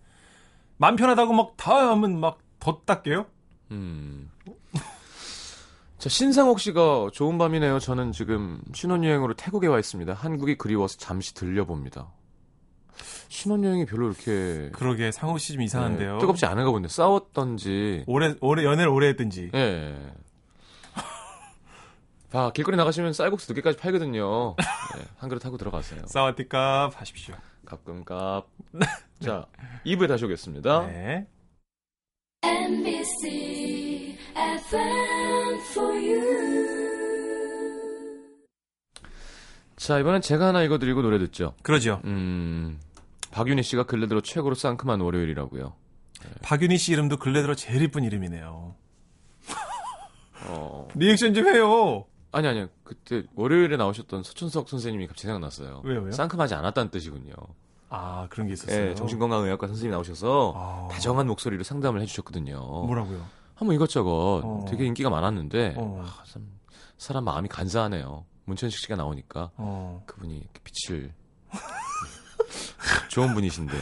[0.78, 3.26] 마음 편하다고 막다 하면 막더 닦게요?
[3.72, 4.30] 음.
[5.98, 7.80] 자, 신상옥 씨가 좋은 밤이네요.
[7.80, 10.14] 저는 지금 신혼여행으로 태국에 와 있습니다.
[10.14, 12.08] 한국이 그리워서 잠시 들려봅니다.
[13.30, 16.14] 신혼여행이 별로 이렇게 그러게 상호 씨 좀 이상한데요.
[16.14, 19.50] 네, 뜨겁지 않은가 본데 싸웠던지 오래 오래 연애를 오래 했든지.
[19.54, 19.98] 예.
[22.32, 24.56] 아, 길거리 나가시면 쌀국수 두 개까지 팔거든요.
[24.58, 26.02] 네, 한 그릇 하고 들어가세요.
[26.08, 27.34] 싸워띠까 하십시오.
[27.66, 28.48] 가끔값.
[29.20, 29.46] 자,
[29.86, 30.88] 2부에 다시 오겠습니다.
[30.88, 31.28] 네.
[32.44, 36.46] NBC FM for you.
[39.76, 41.54] 자, 이번엔 제가 하나 읽어드리고 노래 듣죠.
[41.62, 42.02] 그러죠.
[42.06, 42.80] 음,
[43.32, 45.76] 박윤희 씨가 근래 들어 최고로 상큼한 월요일이라고요.
[46.42, 48.76] 박윤희 씨 이름도 근래 들어 제일 이쁜 이름이네요.
[50.48, 52.06] 어, 리액션 좀 해요.
[52.36, 52.68] 아니, 아니요.
[52.84, 55.82] 그때 월요일에 나오셨던 서춘석 선생님이 갑자기 생각났어요.
[55.86, 56.12] 왜요, 왜요?
[56.12, 57.34] 상큼하지 않았다는 뜻이군요.
[57.90, 58.90] 아 그런 게 있었어요.
[58.90, 60.88] 예, 정신건강의학과 선생님이 나오셔서 아.
[60.92, 62.58] 다정한 목소리로 상담을 해주셨거든요.
[62.60, 63.26] 뭐라고요?
[63.54, 64.66] 한번 이것저것 어.
[64.68, 66.04] 되게 인기가 많았는데 어.
[66.04, 66.46] 아, 참
[66.98, 68.26] 사람 마음이 간사하네요.
[68.44, 70.04] 문천식 씨가 나오니까 어.
[70.08, 71.14] 그분이 빛을
[73.10, 73.74] 좋은 분이신데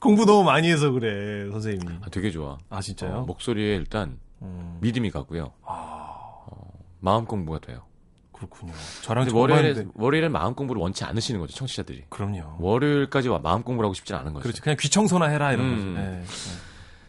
[0.00, 2.00] 공부 너무 많이 해서 그래 선생님이.
[2.02, 2.58] 아, 되게 좋아.
[2.68, 3.18] 아 진짜요?
[3.18, 4.76] 어, 목소리에 일단 음.
[4.82, 5.52] 믿음이 가고요.
[5.64, 6.15] 아
[7.06, 7.82] 마음 공부가 돼요.
[8.32, 8.72] 그렇군요.
[9.02, 12.06] 저랑 월요일에 월요일엔 마음 공부를 원치 않으시는 거죠, 청취자들이.
[12.08, 12.56] 그럼요.
[12.58, 14.42] 월요일까지 와 마음 공부를 하고 싶진 않은 거죠.
[14.42, 14.60] 그렇죠.
[14.62, 15.94] 그냥 귀청소나 해라 이런 음.
[15.94, 16.06] 거죠.
[16.06, 16.24] 네.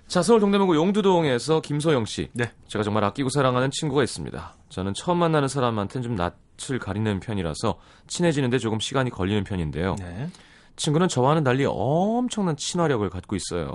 [0.07, 2.29] 자, 서울 동대문구 용두동에서 김소영 씨.
[2.33, 2.51] 네.
[2.67, 4.55] 제가 정말 아끼고 사랑하는 친구가 있습니다.
[4.69, 9.95] 저는 처음 만나는 사람한테는 좀 낯을 가리는 편이라서 친해지는데 조금 시간이 걸리는 편인데요.
[9.99, 10.29] 네.
[10.77, 13.71] 친구는 저와는 달리 엄청난 친화력을 갖고 있어요.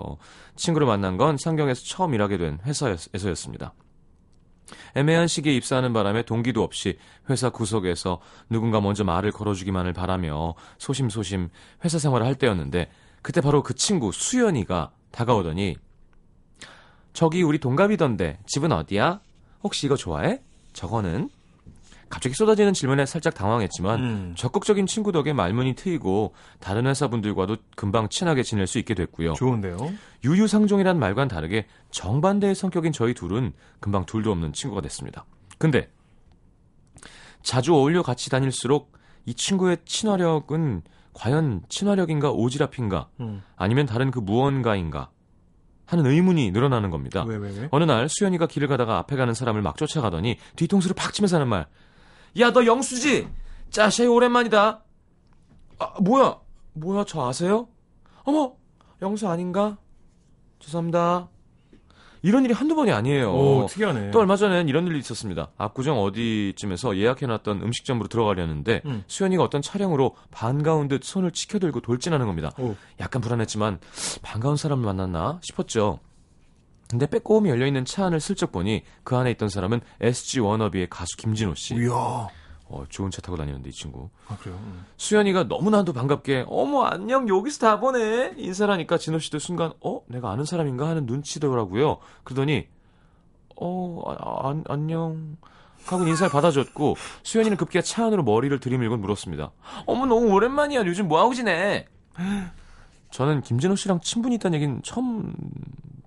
[0.55, 3.75] 친구를 만난 건 상경에서 처음 일하게 된 회사에서였습니다.
[4.95, 6.99] 애매한 시기에 입사하는 바람에 동기도 없이
[7.31, 11.51] 회사 구석에서 누군가 먼저 말을 걸어주기만을 바라며 소심소심
[11.85, 12.91] 회사 생활을 할 때였는데
[13.23, 15.77] 그때 바로 그 친구 수연이가 다가오더니
[17.13, 19.21] 저기 우리 동갑이던데 집은 어디야?
[19.63, 20.41] 혹시 이거 좋아해?
[20.73, 21.29] 저거는?
[22.13, 24.35] 갑자기 쏟아지는 질문에 살짝 당황했지만 음.
[24.37, 29.33] 적극적인 친구 덕에 말문이 트이고 다른 회사 분들과도 금방 친하게 지낼 수 있게 됐고요.
[29.33, 29.79] 좋은데요.
[30.23, 35.25] 유유상종이란 말과는 다르게 정반대의 성격인 저희 둘은 금방 둘도 없는 친구가 됐습니다.
[35.57, 35.89] 근데
[37.43, 38.93] 자주 어울려 같이 다닐수록
[39.25, 40.83] 이 친구의 친화력은
[41.15, 43.43] 과연 친화력인가 오지랖인가 음.
[43.57, 45.09] 아니면 다른 그 무언가인가
[45.87, 47.25] 하는 의문이 늘어나는 겁니다.
[47.27, 47.69] 왜 왜 왜?
[47.71, 51.67] 어느 날 수연이가 길을 가다가 앞에 가는 사람을 막 쫓아가더니 뒤통수를 팍 치면서 하는 말.
[52.41, 53.29] 야, 너 영수지?
[53.71, 54.83] 짜샤이 오랜만이다.
[55.79, 56.39] 아, 뭐야?
[56.75, 57.69] 뭐야, 저 아세요?
[58.25, 58.55] 어머,
[59.03, 59.77] 영수 아닌가?
[60.61, 61.29] 죄송합니다.
[62.23, 63.33] 이런 일이 한두 번이 아니에요.
[63.35, 64.13] 오 특이하네.
[64.13, 65.51] 또 얼마 전엔 이런 일이 있었습니다.
[65.59, 69.03] 압구정 어디쯤에서 예약해놨던 음식점으로 들어가려는데 음.
[69.09, 72.53] 수연이가 어떤 차량으로 반가운 듯 손을 치켜들고 돌진하는 겁니다.
[72.59, 72.77] 오.
[73.01, 73.81] 약간 불안했지만
[74.23, 75.99] 반가운 사람을 만났나 싶었죠.
[76.93, 81.55] 근데 빼꼼히 열려있는 차 안을 슬쩍 보니 그 안에 있던 사람은 SG 워너비의 가수 김진호
[81.55, 81.75] 씨.
[81.75, 82.29] 이야.
[82.69, 84.11] 어, 좋은 차 타고 다니는데 이 친구.
[84.29, 84.59] 아 그래요.
[84.63, 84.85] 음.
[84.99, 90.33] 수연이가 너무나도 반갑게 어머 안녕 여기서 다 보네 인사를 하니까 진호 씨도 순간 어 내가
[90.33, 91.97] 아는 사람인가 하는 눈치더라고요.
[92.25, 92.69] 그러더니
[93.57, 95.39] 어 아, 안, 안녕
[95.87, 99.51] 하고 인사를 받아줬고 수연이는 급기야 차 안으로 머리를 들이밀고 물었습니다.
[99.87, 101.87] 어머 너무 오랜만이야 요즘 뭐하고 지내?
[103.11, 105.33] 저는 김진호 씨랑 친분이 있다는 얘기는 처음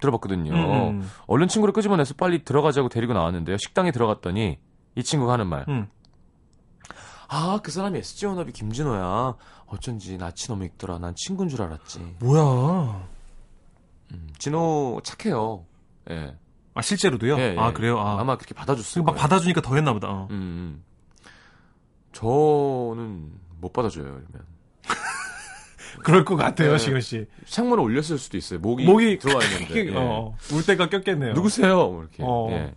[0.01, 0.53] 들어봤거든요.
[0.89, 1.09] 음.
[1.27, 3.57] 얼른 친구를 끄집어내서 빨리 들어가자고 데리고 나왔는데요.
[3.57, 4.59] 식당에 들어갔더니
[4.95, 5.65] 이 친구가 하는 말.
[5.67, 5.87] 음.
[7.27, 9.35] 아, 그 사람이 SG 워너비 김진호야.
[9.67, 10.99] 어쩐지 낯이 너무 익더라.
[10.99, 12.17] 난 친구인 줄 알았지.
[12.19, 13.07] 뭐야?
[14.11, 15.65] 음, 진호 착해요.
[16.11, 16.35] 예.
[16.75, 17.37] 아 실제로도요?
[17.39, 17.55] 예, 예.
[17.57, 17.99] 아 그래요?
[17.99, 18.19] 아.
[18.19, 19.21] 아마 그렇게 받아줬을 막 거예요.
[19.21, 20.09] 받아주니까 더 했나 보다.
[20.09, 20.27] 어.
[20.29, 20.83] 음, 음.
[22.11, 24.54] 저는 못 받아줘요, 이러면.
[26.05, 26.77] 그럴 것 같아요, 네.
[26.77, 27.25] 시근 씨.
[27.47, 28.59] 창문을 올렸을 수도 있어요.
[28.59, 29.87] 목이, 목이 들어와 있는데.
[29.87, 29.95] 예.
[29.95, 31.33] 어, 울 때가 꼈겠네요.
[31.33, 31.75] 누구세요?
[31.75, 32.21] 뭐 이렇게.
[32.21, 32.47] 어.
[32.51, 32.75] 예.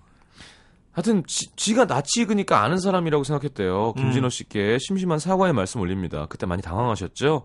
[0.93, 3.93] 하여튼 지, 가 낯이 익으니까 아는 사람이라고 생각했대요.
[3.97, 4.03] 음.
[4.03, 6.27] 김진호 씨께 심심한 사과의 말씀 올립니다.
[6.31, 7.45] 그때 많이 당황하셨죠?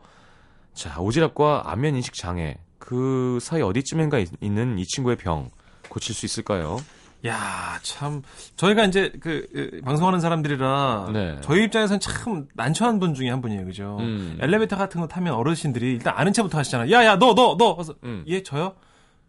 [0.74, 5.50] 자, 오지랖과 안면 인식 장애 그 사이 어디쯤인가 있, 있는 이 친구의 병
[5.90, 6.78] 고칠 수 있을까요?
[7.26, 8.22] 야, 참
[8.58, 11.38] 저희가 이제 그 에, 방송하는 사람들이라 네.
[11.42, 13.98] 저희 입장에서는 참 난처한 분 중에 한 분이에요, 그죠?
[14.02, 14.38] 음.
[14.42, 16.92] 엘리베이터 같은 거 타면 어르신들이 일단 아는 체부터 하시잖아요.
[16.92, 17.76] 야, 야, 너, 너, 너.
[17.76, 18.24] 그래서 음.
[18.28, 18.74] 예, 저요?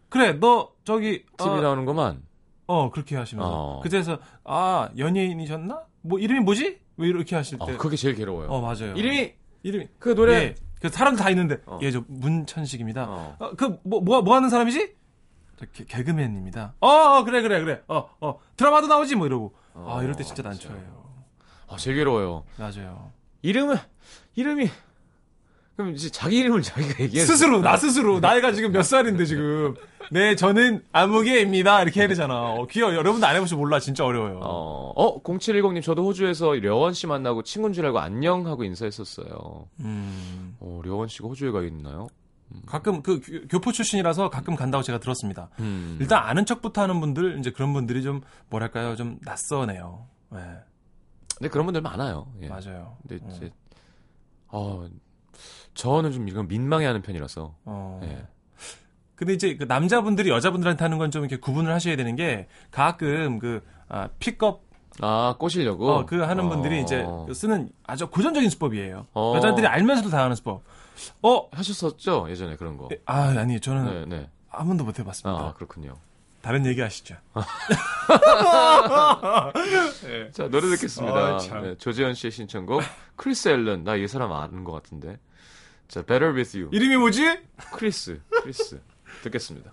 [0.09, 2.21] 그래, 너 저기 TV 어, 나오는 것만
[2.67, 3.79] 어 그렇게 하시면서 어.
[3.81, 5.81] 그래서 아 연예인이셨나?
[6.01, 6.79] 뭐 이름이 뭐지?
[6.95, 7.63] 뭐 이렇게 하실 때.
[7.73, 8.47] 어, 그게 제일 괴로워요.
[8.49, 8.93] 어 맞아요.
[8.95, 10.55] 이름이 이름이 그 노래 예.
[10.81, 11.79] 그 사람들 다 있는데 어.
[11.81, 13.05] 예저 문천식입니다.
[13.07, 13.35] 어.
[13.39, 14.93] 어, 그뭐 뭐 뭐 하는 사람이지?
[15.57, 16.73] 저 개, 개그맨입니다.
[16.81, 17.81] 어, 어 그래 그래 그래.
[17.87, 19.53] 어 어 드라마도 나오지 뭐 이러고.
[19.73, 20.43] 어, 아 이럴 때 진짜.
[20.43, 21.05] 난처해요.
[21.67, 22.43] 아, 제일 괴로워요.
[22.57, 23.11] 맞아요.
[23.41, 23.75] 이름은
[24.35, 24.69] 이름이
[25.75, 27.25] 그럼 이제 자기 이름을 자기가 얘기해.
[27.25, 29.75] 스스로 나 스스로 나이가 지금 몇 살인데 지금
[30.11, 32.53] 네 저는 아무개입니다 이렇게 해야 되잖아.
[32.53, 32.93] 어, 귀여워.
[32.93, 34.39] 여러분도 안 해보시면 몰라 진짜 어려워요.
[34.41, 39.67] 어, 어, 0710님, 저도 호주에서 려원 씨 만나고 친구인 줄 알고 안녕 하고 인사했었어요.
[39.81, 42.07] 음, 어, 려원 씨가 호주에 가 있나요?
[42.65, 45.49] 가끔 그 교- 교포 출신이라서 가끔 간다고 제가 들었습니다.
[45.59, 45.97] 음.
[45.99, 50.07] 일단 아는 척부터 하는 분들 이제 그런 분들이 좀 뭐랄까요 좀 낯서네요.
[50.31, 50.39] 네,
[51.37, 52.31] 근데 그런 분들 많아요.
[52.41, 52.47] 예.
[52.47, 52.97] 맞아요.
[53.07, 53.31] 근데 음.
[53.31, 53.51] 이제,
[54.47, 54.87] 어,
[55.73, 57.55] 저는 좀 이건 민망해 하는 편이라서.
[57.65, 58.01] 어.
[58.03, 58.25] 예.
[59.15, 63.63] 근데 이제 그 남자분들이 여자분들한테 하는 건 좀 이렇게 구분을 하셔야 되는 게 가끔 그
[63.87, 64.64] 아, 픽업
[65.01, 65.91] 아, 꼬시려고?
[65.91, 66.81] 어, 그 하는 분들이 어.
[66.81, 69.07] 이제 쓰는 아주 고전적인 수법이에요.
[69.13, 69.33] 어.
[69.35, 70.63] 여자들이 알면서도 당하는 수법.
[71.21, 72.27] 어, 하셨었죠?
[72.29, 72.87] 예전에 그런 거.
[73.05, 74.29] 아 아니 저는 네, 네.
[74.49, 75.41] 한 번도 못 해봤습니다.
[75.47, 75.95] 아, 그렇군요.
[76.41, 77.15] 다른 얘기 하시죠.
[80.31, 81.17] 자, 노래 듣겠습니다.
[81.17, 81.63] 아, 참.
[81.63, 82.81] 네, 조재현 씨의 신청곡,
[83.15, 83.83] 크리스 앨런.
[83.83, 85.17] 나 이 사람 아는 것 같은데.
[85.87, 86.69] 자, Better With You.
[86.71, 87.39] 이름이 뭐지?
[87.73, 88.79] 크리스, 크리스.
[89.23, 89.71] 듣겠습니다.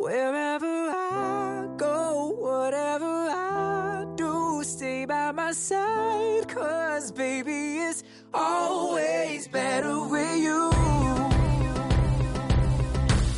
[0.00, 6.48] Wherever I go, whatever I do, stay by my side.
[6.48, 10.70] Cause baby, it's always better with you.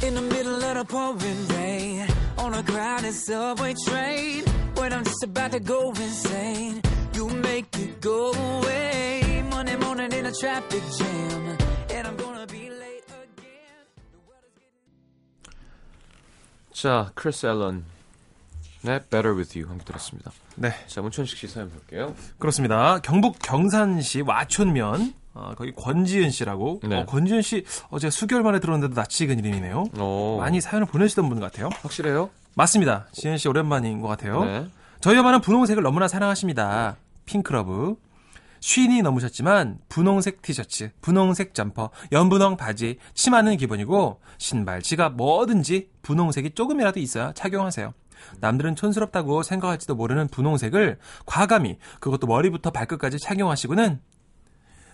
[0.07, 2.07] In the middle of the pouring rain,
[2.39, 4.45] on a crowded subway train,
[4.77, 6.81] when I'm just about to go insane,
[7.13, 9.45] you make it go away.
[9.51, 11.59] Monday morning in a traffic jam,
[16.83, 17.85] 자, 크리스 앨런.
[18.81, 20.33] 네, Better With You 함께 들었습니다.
[20.57, 22.13] 네, 자, 문천식 씨 사연 볼게요.
[22.41, 22.99] 그렇습니다.
[22.99, 26.81] 경북 경산시 와촌면 어, 거기 권지은 씨라고.
[26.83, 26.97] 네.
[26.97, 29.85] 어, 권지은 씨 어제 수개월 만에 들었는데도 낯이 익은 이름이네요.
[30.01, 31.69] 오, 많이 사연을 보내시던 분 같아요.
[31.83, 32.31] 확실해요?
[32.57, 33.07] 맞습니다.
[33.13, 34.45] 지은 씨 오랜만인 것 같아요.
[34.45, 34.67] 네.
[35.01, 36.97] 저희 엄마는 분홍색을 너무나 사랑하십니다.
[37.27, 37.95] 핑크 love.
[38.63, 47.01] 쉰이 넘으셨지만 분홍색 티셔츠, 분홍색 점퍼, 연분홍 바지, 치마는 기본이고 신발, 지갑 뭐든지 분홍색이 조금이라도
[47.01, 47.93] 있어야 착용하세요.
[48.39, 54.01] 남들은 촌스럽다고 생각할지도 모르는 분홍색을 과감히 그것도 머리부터 발끝까지 착용하시고는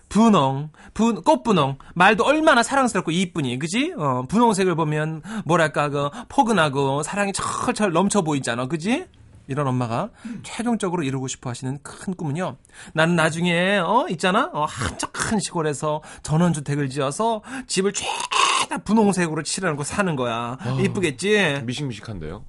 [0.09, 1.77] 분홍, 분, 꽃분홍.
[1.95, 3.93] 말도 얼마나 사랑스럽고 이쁘니, 그지?
[3.99, 9.05] 어, 분홍색을 보면, 뭐랄까, 그, 포근하고, 사랑이 철철 넘쳐 보이잖아, 그지?
[9.49, 10.11] 이런 엄마가
[10.45, 12.57] 최종적으로 이루고 싶어 하시는 큰 꿈은요.
[12.93, 14.51] 나는 나중에, 어, 있잖아?
[14.53, 20.59] 어, 한적한 시골에서 전원 주택을 지어서 집을 죄다 분홍색으로 칠해놓고 사는 거야.
[20.85, 21.63] 이쁘겠지?
[21.65, 22.45] 미식미식한데요?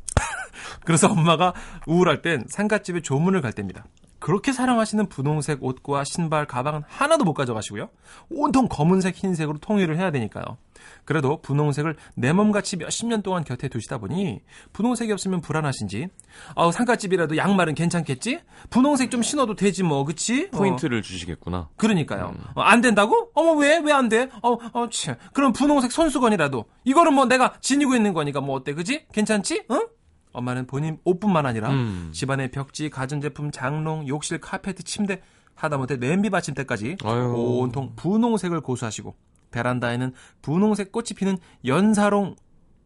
[0.85, 1.53] 그래서 엄마가
[1.87, 3.85] 우울할 땐 상갓집에 조문을 갈 때입니다.
[4.19, 7.87] 그렇게 사랑하시는 분홍색 옷과 신발, 가방은 하나도 못 가져가시고요.
[8.29, 10.57] 온통 검은색, 흰색으로 통일을 해야 되니까요.
[11.05, 14.41] 그래도 분홍색을 내 몸같이 몇십 년 동안 곁에 두시다 보니
[14.73, 16.07] 분홍색이 없으면 불안하신지
[16.55, 18.39] 아우 상갓집이라도 양말은 괜찮겠지?
[18.69, 20.49] 분홍색 좀 신어도 되지 뭐 그치?
[20.53, 20.57] 어.
[20.57, 21.69] 포인트를 주시겠구나.
[21.77, 22.33] 그러니까요.
[22.55, 23.29] 어, 안 된다고?
[23.35, 23.77] 어머 왜?
[23.79, 24.29] 왜 안 돼?
[24.41, 25.11] 어, 어, 치.
[25.33, 26.65] 그럼 분홍색 손수건이라도.
[26.83, 28.73] 이거는 뭐 내가 지니고 있는 거니까 뭐 어때?
[28.73, 29.05] 그지?
[29.13, 29.63] 괜찮지?
[29.71, 29.87] 응?
[30.31, 32.09] 엄마는 본인 옷뿐만 아니라 음.
[32.13, 35.21] 집안의 벽지, 가전제품, 장롱, 욕실, 카페트, 침대,
[35.55, 37.33] 하다못해 냄비 받침대까지 아유.
[37.35, 39.15] 온통 분홍색을 고수하시고
[39.51, 42.35] 베란다에는 분홍색 꽃이 피는 연사롱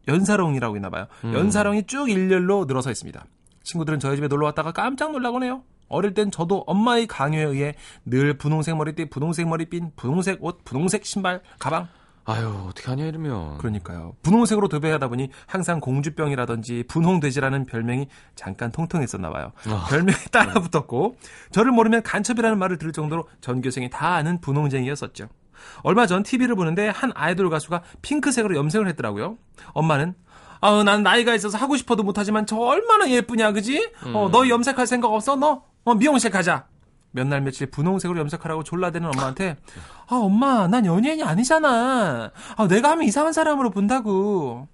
[0.08, 1.06] 연사롱이라고 있나 봐요.
[1.24, 1.32] 음.
[1.34, 3.24] 연사롱이 쭉 일렬로 늘어서 있습니다.
[3.62, 5.62] 친구들은 저희 집에 놀러 왔다가 깜짝 놀라곤 해요.
[5.88, 11.40] 어릴 땐 저도 엄마의 강요에 의해 늘 분홍색 머리띠, 분홍색 머리핀, 분홍색 옷, 분홍색 신발,
[11.58, 11.88] 가방.
[12.26, 13.58] 아유, 어떻게 하냐, 이러면.
[13.58, 14.14] 그러니까요.
[14.22, 19.52] 분홍색으로 도배하다 보니 항상 공주병이라든지 분홍돼지라는 별명이 잠깐 통통했었나 봐요.
[19.68, 19.86] 아.
[19.90, 21.16] 별명이 따라 붙었고
[21.52, 25.28] 저를 모르면 간첩이라는 말을 들을 정도로 전교생이 다 아는 분홍쟁이였었죠.
[25.82, 29.36] 얼마 전 TV를 보는데 한 아이돌 가수가 핑크색으로 염색을 했더라고요.
[29.72, 30.14] 엄마는
[30.60, 33.90] 아우 난 나이가 있어서 하고 싶어도 못하지만 저 얼마나 예쁘냐 그지?
[34.14, 35.36] 어, 너 염색할 생각 없어?
[35.36, 36.66] 너 어, 미용실 가자.
[37.14, 39.56] 몇 날 며칠 분홍색으로 염색하라고 졸라대는 엄마한테
[40.08, 42.32] 아 엄마 난 연예인이 아니잖아.
[42.56, 44.66] 아 내가 하면 이상한 사람으로 본다고.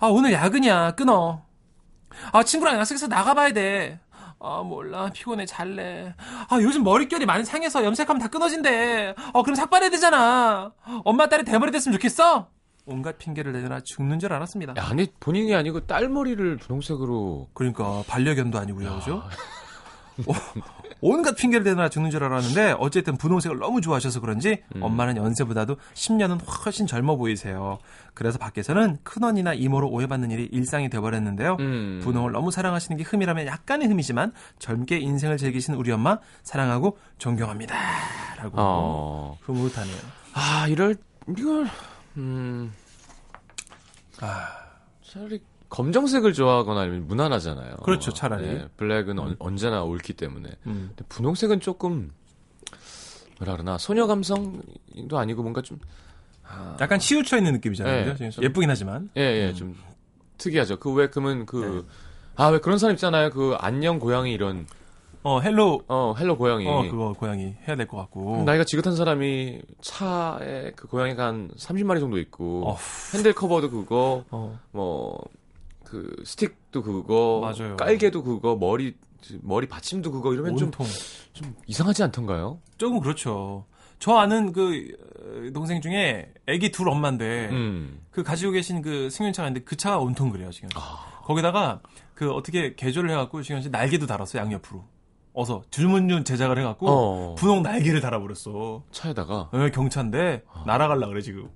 [0.00, 1.42] 아 오늘 야근이야 끊어.
[2.32, 4.00] 아 친구랑 약속해서 나가봐야 돼.
[4.40, 6.14] 아 몰라 피곤해 잘래.
[6.48, 9.14] 아 요즘 머릿결이 많이 상해서 염색하면 다 끊어진대.
[9.34, 10.72] 어 그럼 삭발해야 되잖아.
[11.04, 12.48] 엄마 딸이 대머리 됐으면 좋겠어.
[12.86, 14.74] 온갖 핑계를 내느라 죽는 줄 알았습니다.
[14.76, 17.48] 야, 아니, 본인이 아니고 딸 머리를 분홍색으로.
[17.54, 19.22] 그러니까 반려견도 아니고요, 그죠?
[20.26, 20.32] 어,
[21.00, 26.86] 온갖 핑계를 대느라 죽는 줄 알았는데 어쨌든 분홍색을 너무 좋아하셔서 그런지 엄마는 연세보다도 10년은 훨씬
[26.86, 27.78] 젊어 보이세요.
[28.14, 31.56] 그래서 밖에서는 큰언니나 이모로 오해받는 일이 일상이 돼버렸는데요.
[31.60, 32.00] 음.
[32.02, 37.74] 분홍을 너무 사랑하시는 게 흠이라면 약간의 흠이지만 젊게 인생을 즐기시는 우리 엄마 사랑하고 존경합니다.
[38.38, 39.38] 라고 어.
[39.42, 39.96] 흐뭇하네요.
[40.34, 40.96] 아, 이럴,
[41.36, 41.68] 이걸,
[42.16, 42.72] 음.
[44.20, 44.48] 아,
[45.02, 45.40] 차라리
[45.74, 47.76] 검정색을 좋아하거나 아니면 무난하잖아요.
[47.78, 48.46] 그렇죠, 차라리.
[48.46, 50.48] 네, 블랙은 언- 언제나 옳기 때문에.
[50.66, 50.90] 음.
[50.94, 52.12] 근데 분홍색은 조금
[53.38, 55.78] 뭐라 그러나 소녀 감성도 아니고 뭔가 좀
[56.80, 58.14] 약간 치우쳐 있는 느낌이잖아요.
[58.14, 58.30] 네?
[58.30, 59.10] 좀- 예쁘긴 하지만.
[59.16, 59.54] 예, 예, 음.
[59.54, 59.76] 좀
[60.38, 60.78] 특이하죠.
[60.78, 61.44] 그 왜 그러면 네.
[61.46, 61.86] 그
[62.36, 63.30] 아, 왜 그런 사람 있잖아요.
[63.30, 64.66] 그 안녕 고양이 이런
[65.24, 66.68] 어, hello 어, hello 고양이.
[66.68, 68.44] 어, 그거 고양이 해야 될 것 같고.
[68.44, 73.16] 나이가 지긋한 사람이 차에 그 고양이가 한 30마리 정도 있고 어후.
[73.16, 74.58] 핸들 커버도 그거 어.
[74.70, 75.18] 뭐
[75.94, 77.76] 그 스틱도 그거 맞아요.
[77.76, 78.96] 깔개도 그거 머리
[79.42, 80.72] 머리 받침도 그거 이러면 좀.
[81.32, 82.60] 좀 이상하지 않던가요?
[82.78, 83.64] 조금 그렇죠.
[84.00, 84.88] 저 아는 그
[85.20, 88.00] 어, 동생 중에 애기 둘 엄마인데 음.
[88.10, 90.68] 그 가지고 계신 그 승용차가 있는데 그 차가 온통 그래요 지금.
[90.74, 91.20] 아.
[91.22, 91.80] 거기다가
[92.14, 94.84] 그 어떻게 개조를 해갖고 지금 날개도 달았어 양옆으로.
[95.32, 97.34] 어서 줄문륜 제작을 해갖고 어.
[97.36, 98.82] 분홍 날개를 달아버렸어.
[98.90, 101.48] 차에다가 어, 경차인데 날아갈라 그래 지금.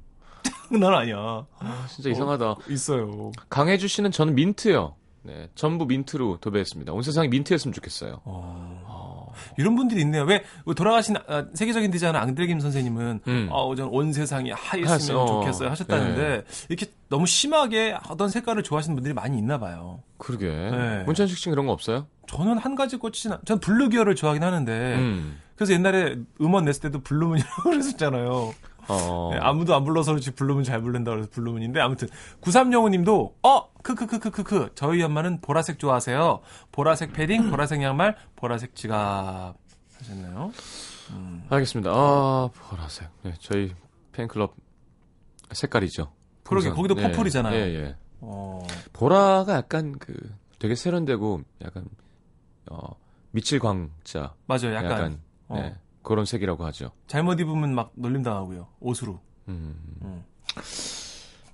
[0.69, 1.47] 장난 아니야.
[1.59, 2.57] 아, 진짜 이상하다.
[2.69, 3.33] 있어요.
[3.49, 4.95] 강혜주 씨는 저는 민트요.
[5.23, 6.93] 네, 전부 민트로 도배했습니다.
[6.93, 8.21] 온 세상이 민트였으면 좋겠어요.
[8.25, 9.33] 어.
[9.57, 10.25] 이런 분들이 있네요.
[10.25, 10.43] 왜
[10.77, 13.49] 돌아가신 아, 세계적인 디자이너 앙드레김 선생님은 음.
[13.51, 15.27] 어, 전 온 세상이 하얬으면 하얬어.
[15.27, 16.45] 좋겠어요 하셨다는데 네.
[16.69, 20.03] 이렇게 너무 심하게 어떤 색깔을 좋아하시는 분들이 많이 있나 봐요.
[20.17, 20.49] 그러게.
[20.49, 21.03] 네.
[21.05, 22.07] 문천식 씨 그런 거 없어요?
[22.27, 23.39] 저는 한 가지 꽂히진 않...
[23.45, 25.39] 전 blue 계열을 좋아하긴 하는데 음.
[25.57, 28.55] 그래서 옛날에 음원 냈을 때도 Blue Moon이라고 그랬었잖아요.
[28.89, 29.31] 어.
[29.33, 32.09] 네, 아무도 안 불러서 그렇지 Blue Moon 잘 부른다 그래서 Blue Moon인데 아무튼
[32.41, 36.41] 93영호님도 어 크크크크크크 저희 엄마는 보라색 좋아하세요.
[36.73, 39.57] 보라색 패딩, 보라색 양말, 보라색 지갑
[39.99, 40.53] 하셨나요?
[41.49, 41.91] 알겠습니다.
[41.93, 43.09] 아, 보라색.
[43.23, 43.75] 네, 저희
[44.13, 44.55] 팬클럽
[45.53, 46.13] 색깔이죠.
[46.45, 46.71] 그러게.
[46.71, 47.55] 거기도 purple이잖아요.
[47.55, 47.97] 예, 예.
[48.21, 50.15] 어, 보라가 약간 그
[50.59, 51.85] 되게 세련되고 약간
[52.71, 52.97] 어
[53.31, 54.75] 미칠 광자 맞아요.
[54.75, 55.77] 약간, 약간, 어, 네,
[56.09, 56.91] 그런 색이라고 하죠.
[57.07, 58.67] 잘못 입으면 막 놀림 당하고요.
[58.81, 59.21] 옷으로.
[59.49, 59.77] 음.
[60.03, 60.25] 음.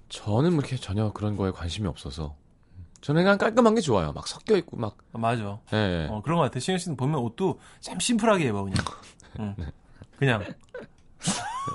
[0.08, 2.36] 저는 뭐 이렇게 전혀 그런 거에 관심이 없어서
[3.00, 4.12] 저는 그냥 깔끔한 게 좋아요.
[4.12, 5.58] 막 섞여 있고 막 아, 맞아.
[5.72, 6.08] 예, 예.
[6.08, 6.60] 어, 그런 것 같아.
[6.60, 8.76] 신현 씨는 보면 옷도 참 심플하게 입어 그냥.
[9.40, 9.56] 응.
[10.18, 10.54] 그냥 네,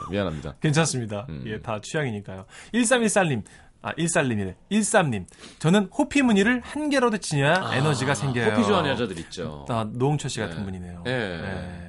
[0.10, 0.56] 미안합니다.
[0.62, 1.26] 괜찮습니다.
[1.28, 1.44] 음.
[1.48, 2.46] 예, 다 취향이니까요.
[2.74, 3.44] 1314님.
[3.82, 4.56] 아, 13님이래.
[4.72, 5.26] 13님.
[5.60, 8.46] 저는 호피 무늬를 한 개라도 치냐 에너지가 생겨요.
[8.46, 9.66] 아, 호피 좋아하는 여자들 있죠.
[9.70, 10.64] 아, 노홍철 씨 같은 네.
[10.64, 11.04] 분이네요.
[11.08, 11.12] 예.
[11.12, 11.89] 예.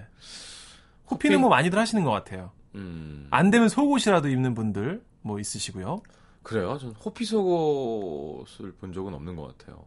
[1.10, 2.50] 호피는 뭐 많이들 하시는 것 같아요.
[2.74, 3.26] 음.
[3.30, 6.02] 안 되면 속옷이라도 입는 분들 뭐 있으시고요.
[6.42, 6.78] 그래요?
[6.78, 9.84] 전 호피 속옷을 본 적은 없는 것 같아요.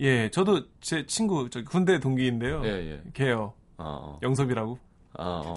[0.00, 2.62] 예, 저도 제 친구 저 군대 동기인데요.
[2.64, 3.02] 예, 예.
[3.12, 3.52] 걔요.
[3.76, 4.18] 아, 어.
[4.22, 4.78] 영섭이라고.
[5.14, 5.54] 아, 어.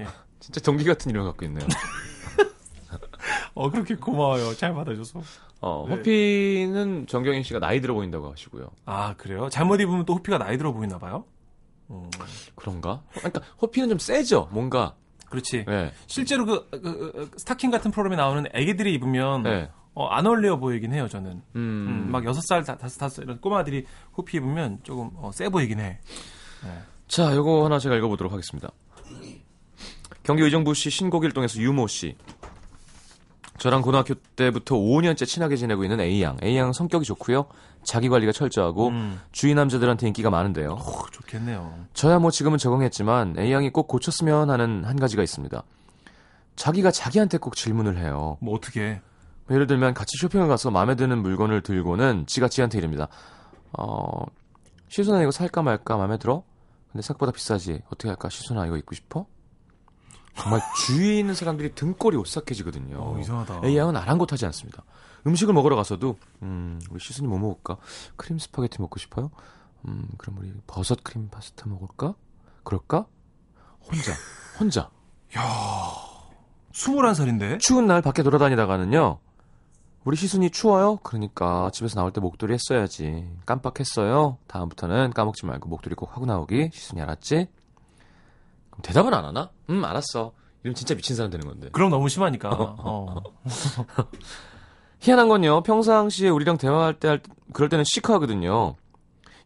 [0.00, 0.06] 예.
[0.38, 1.66] 진짜 동기 같은 이름 갖고 있네요.
[3.54, 4.54] 어, 그렇게 고마워요.
[4.54, 5.22] 잘 받아줘서.
[5.60, 5.96] 어, 네.
[5.96, 8.68] 호피는 정경인 씨가 나이 들어 보인다고 하시고요.
[8.84, 9.48] 아, 그래요?
[9.48, 11.24] 잘못 입으면 또 호피가 나이 들어 보이나 봐요?
[11.88, 12.08] 어,
[12.54, 13.02] 그런가?
[13.14, 14.48] 그러니까 호피는 좀 세죠.
[14.52, 14.94] 뭔가.
[15.28, 15.64] 그렇지.
[15.66, 15.92] 네.
[16.06, 19.70] 실제로 그, 그, 그, 스타킹 같은 프로그램에 나오는 애기들이 입으면 네.
[19.94, 21.30] 어, 안 어울려 보이긴 해요, 저는.
[21.32, 21.42] 음.
[21.56, 25.48] 음, 막 여섯 살, 다- 다섯, 다섯 살 이런 꼬마들이 호피 입으면 조금 어, 세
[25.48, 25.98] 보이긴 해.
[27.08, 28.68] 자, 요거 하나 제가 읽어보도록 하겠습니다.
[30.22, 32.16] 경기 의정부 시 신곡일동에서 유모 씨.
[33.58, 36.36] 저랑 고등학교 때부터 5년째 친하게 지내고 있는 A양.
[36.42, 37.46] A양은 성격이 좋고요.
[37.82, 39.20] 자기 관리가 철저하고 음.
[39.32, 40.72] 주위 남자들한테 인기가 많은데요.
[40.72, 41.86] 어, 좋겠네요.
[41.94, 45.62] 저야 뭐 지금은 적응했지만 A양이 꼭 고쳤으면 하는 한 가지가 있습니다.
[46.56, 48.38] 자기가 자기한테 꼭 질문을 해요.
[48.40, 49.00] 뭐 어떻게?
[49.50, 53.08] 예를 들면 같이 쇼핑을 가서 마음에 드는 물건을 들고는 지가 지한테 이릅니다.
[53.78, 54.24] 어,
[54.88, 56.42] 시순아 이거 살까 말까 마음에 들어?
[56.90, 57.82] 근데 생각보다 비싸지.
[57.86, 58.28] 어떻게 할까?
[58.28, 59.26] 시순아 이거 입고 싶어?
[60.36, 62.96] 정말 주위에 있는 사람들이 등골이 오싹해지거든요.
[62.98, 63.62] 어, 이상하다.
[63.64, 64.84] A양은 아랑곳하지 않습니다.
[65.26, 67.78] 음식을 먹으러 가서도 음, 우리 시순이 뭐 먹을까?
[68.16, 69.30] 크림 스파게티 먹고 싶어요?
[69.88, 72.14] 음, 그럼 우리 버섯 크림 파스타 먹을까?
[72.62, 73.06] 그럴까?
[73.80, 74.12] 혼자,
[74.58, 74.90] 혼자.
[76.72, 77.58] 21살인데?
[77.60, 79.18] 추운 날 밖에 돌아다니다가는요.
[80.04, 80.98] 우리 시순이 추워요?
[81.02, 83.28] 그러니까 집에서 나올 때 목도리 했어야지.
[83.44, 84.38] 깜빡했어요.
[84.46, 86.70] 다음부터는 까먹지 말고 목도리 꼭 하고 나오기.
[86.72, 87.48] 시순이 알았지?
[88.76, 89.50] 그럼 대답은 안 하나?
[89.70, 90.32] 음, 알았어.
[90.62, 91.68] 이러면 진짜 미친 사람 되는 건데.
[91.72, 92.48] 그럼 너무 심하니까.
[92.50, 93.22] 어.
[95.00, 95.62] 희한한 건요.
[95.62, 97.20] 평상시에 우리랑 대화할 때, 할,
[97.52, 98.74] 그럴 때는 시크하거든요.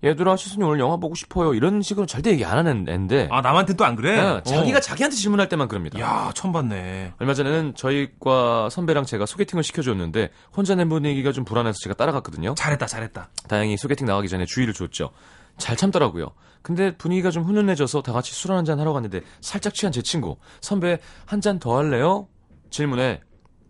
[0.02, 1.52] 얘들아, 시순이 오늘 영화 보고 싶어요.
[1.52, 3.28] 이런 식으로 절대 얘기 안 하는 애인데.
[3.30, 4.16] 아, 남한테 또 안 그래?
[4.16, 4.80] 네, 자기가 어.
[4.80, 6.00] 자기한테 질문할 때만 그럽니다.
[6.00, 7.12] 야, 처음 봤네.
[7.18, 12.54] 얼마 전에는 저희과 선배랑 제가 소개팅을 시켜줬는데 혼자 낸 분위기가 좀 불안해서 제가 따라갔거든요.
[12.54, 13.28] 잘했다, 잘했다.
[13.46, 15.10] 다행히 소개팅 나가기 전에 주의를 줬죠.
[15.58, 16.28] 잘 참더라고요.
[16.62, 20.36] 근데 분위기가 좀 훈훈해져서 다 같이 술 한 잔 하러 갔는데 살짝 취한 제 친구
[20.60, 22.28] 선배 한 잔 더 할래요?
[22.70, 23.20] 질문에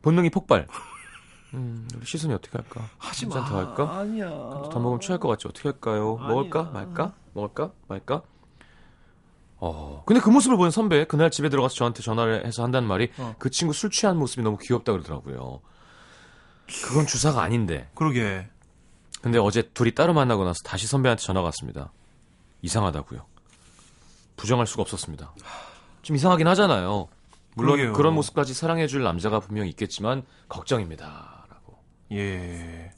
[0.02, 0.66] 본능이 폭발.
[1.54, 2.88] 음, 우리 시순이 어떻게 할까?
[2.98, 3.98] 한잔더 할까?
[3.98, 4.28] 아니야.
[4.28, 5.46] 더 먹으면 취할 것 같지?
[5.48, 6.16] 어떻게 할까요?
[6.16, 6.64] 먹을까?
[6.64, 7.12] 말까?
[7.32, 7.72] 먹을까?
[7.88, 8.22] 말까?
[9.62, 10.02] 어.
[10.06, 13.34] 근데 그 모습을 보는 선배 그날 집에 들어가서 저한테 전화를 해서 한다는 말이 어.
[13.38, 15.60] 그 친구 술 취한 모습이 너무 귀엽다 그러더라고요.
[16.84, 17.88] 그건 주사가 아닌데.
[17.94, 18.48] 그러게.
[19.22, 21.92] 근데 어제 둘이 따로 만나고 나서 다시 선배한테 전화가 왔습니다.
[22.62, 23.20] 이상하다고요.
[24.36, 25.32] 부정할 수가 없었습니다.
[26.02, 27.08] 좀 이상하긴 하잖아요.
[27.54, 27.92] 물론 그러게요.
[27.94, 31.46] 그런 모습까지 사랑해줄 남자가 분명 있겠지만 걱정입니다.
[31.50, 31.78] 라고.
[32.12, 32.90] 예.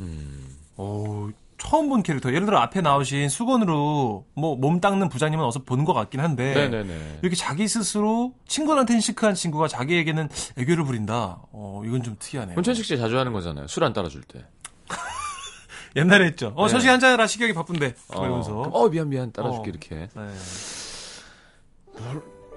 [0.00, 2.30] 음, 오, 처음 본 캐릭터.
[2.32, 7.18] 예를 들어 앞에 나오신 수건으로 뭐 몸 닦는 부장님은 어서 본 것 같긴 한데 네네네.
[7.22, 10.28] 이렇게 자기 스스로 친구한테는 시크한 친구가 자기에게는
[10.58, 11.38] 애교를 부린다.
[11.52, 12.54] 어, 이건 좀 특이하네요.
[12.54, 13.66] 권천식 씨 자주 하는 거잖아요.
[13.66, 14.44] 술 안 따라줄 때.
[15.96, 16.52] 옛날에 했죠.
[16.56, 16.72] 어, 네.
[16.72, 17.94] 천식 한잔 해라 식욕이 바쁜데.
[18.12, 18.60] 뭐 어, 이러면서.
[18.62, 19.70] 어 미안 미안 따라줄게 어.
[19.70, 19.94] 이렇게.
[20.14, 20.28] 네.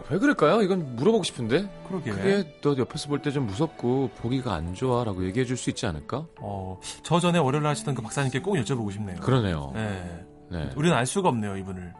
[0.09, 0.61] 왜 그럴까요?
[0.61, 1.69] 이건 물어보고 싶은데.
[1.87, 2.11] 그러게.
[2.11, 6.25] 그게 너 옆에서 볼 때 좀 무섭고 보기가 안 좋아라고 얘기해 줄 수 있지 않을까?
[6.39, 9.19] 어, 저 전에 월요일 하시던 그 박사님께 꼭 여쭤보고 싶네요.
[9.21, 9.71] 그러네요.
[9.73, 10.25] 네.
[10.51, 10.69] 네.
[10.75, 11.93] 우리는 알 수가 없네요, 이분을.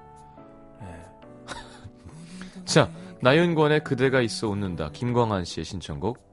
[0.82, 0.88] 네.
[2.66, 2.90] 자,
[3.22, 4.90] 나윤권의 그대가 있어 웃는다.
[4.92, 6.33] 김광한 씨의 신청곡.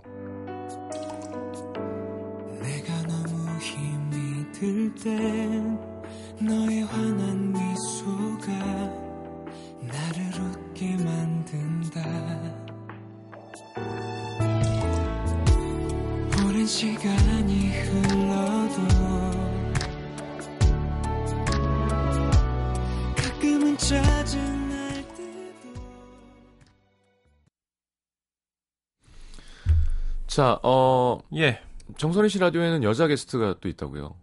[4.94, 5.78] 땐
[6.40, 8.52] 너의 환한 미소가
[9.82, 12.00] 나를 웃게 만든다
[16.46, 18.82] 오랜 시간이 흘러도
[23.16, 25.80] 가끔은 짜증 날 때도
[30.26, 31.60] 자, 어, 예.
[31.96, 34.14] 정선희 씨 라디오에는 여자 게스트가 또 있다고요.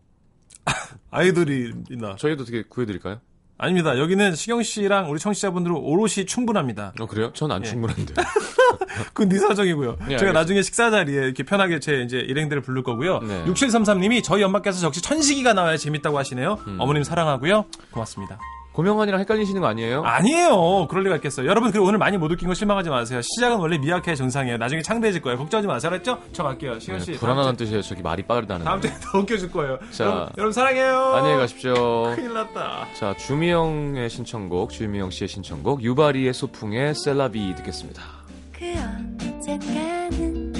[1.12, 2.16] 아이돌이 있나?
[2.18, 3.20] 저희도 어떻게 구해드릴까요?
[3.60, 3.97] 아닙니다.
[3.97, 6.93] 여기는 시경 씨랑 우리 청취자분들은 오롯이 충분합니다.
[6.99, 7.32] 어, 그래요?
[7.34, 7.68] 전안 예.
[7.68, 8.14] 충분한데.
[9.14, 9.97] 그건 네 사정이고요.
[10.08, 10.32] 네, 제가.
[10.32, 13.20] 나중에 식사 자리에 이렇게 편하게 제 이제 일행들을 부를 거고요.
[13.20, 13.45] 네.
[13.45, 16.60] 6733님이 저희 엄마께서 역시 천식이가 나와야 재밌다고 하시네요.
[16.68, 16.78] 음.
[16.80, 17.66] 어머님 사랑하고요.
[17.91, 18.38] 고맙습니다.
[18.78, 20.03] 고명환이랑 헷갈리시는 거 아니에요?
[20.03, 20.86] 아니에요.
[20.88, 21.47] 그럴 리가 있겠어요.
[21.47, 23.21] 여러분 그리고 오늘 많이 못 웃긴 거 실망하지 마세요.
[23.23, 24.57] 시작은 원래 미약해 정상이에요.
[24.57, 25.39] 나중에 창대해질 거예요.
[25.39, 25.91] 걱정하지 마세요.
[25.91, 26.19] 알았죠?
[26.32, 26.78] 저 갈게요.
[26.80, 27.13] 시경 씨.
[27.13, 27.82] 네, 불안하다는 뜻이에요.
[27.82, 28.63] 저기 말이 빠르다는.
[28.63, 29.80] 다음 주에 더 웃겨줄 거예요.
[29.89, 30.03] 자.
[30.03, 30.95] 여러분, 여러분 사랑해요.
[31.15, 31.73] 안녕히 가십시오.
[32.15, 32.86] 큰일 났다.
[32.93, 38.03] 자, 주미영의 신청곡, 주미영 씨의 신청곡, 유바리의 소풍의 셀라비 듣겠습니다.
[38.51, 38.75] 그
[39.23, 40.53] 언젠가는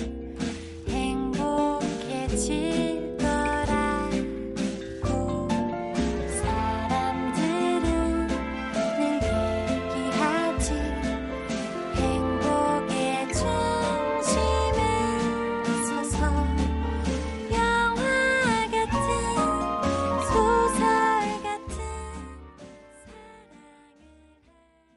[0.89, 2.38] 행복해질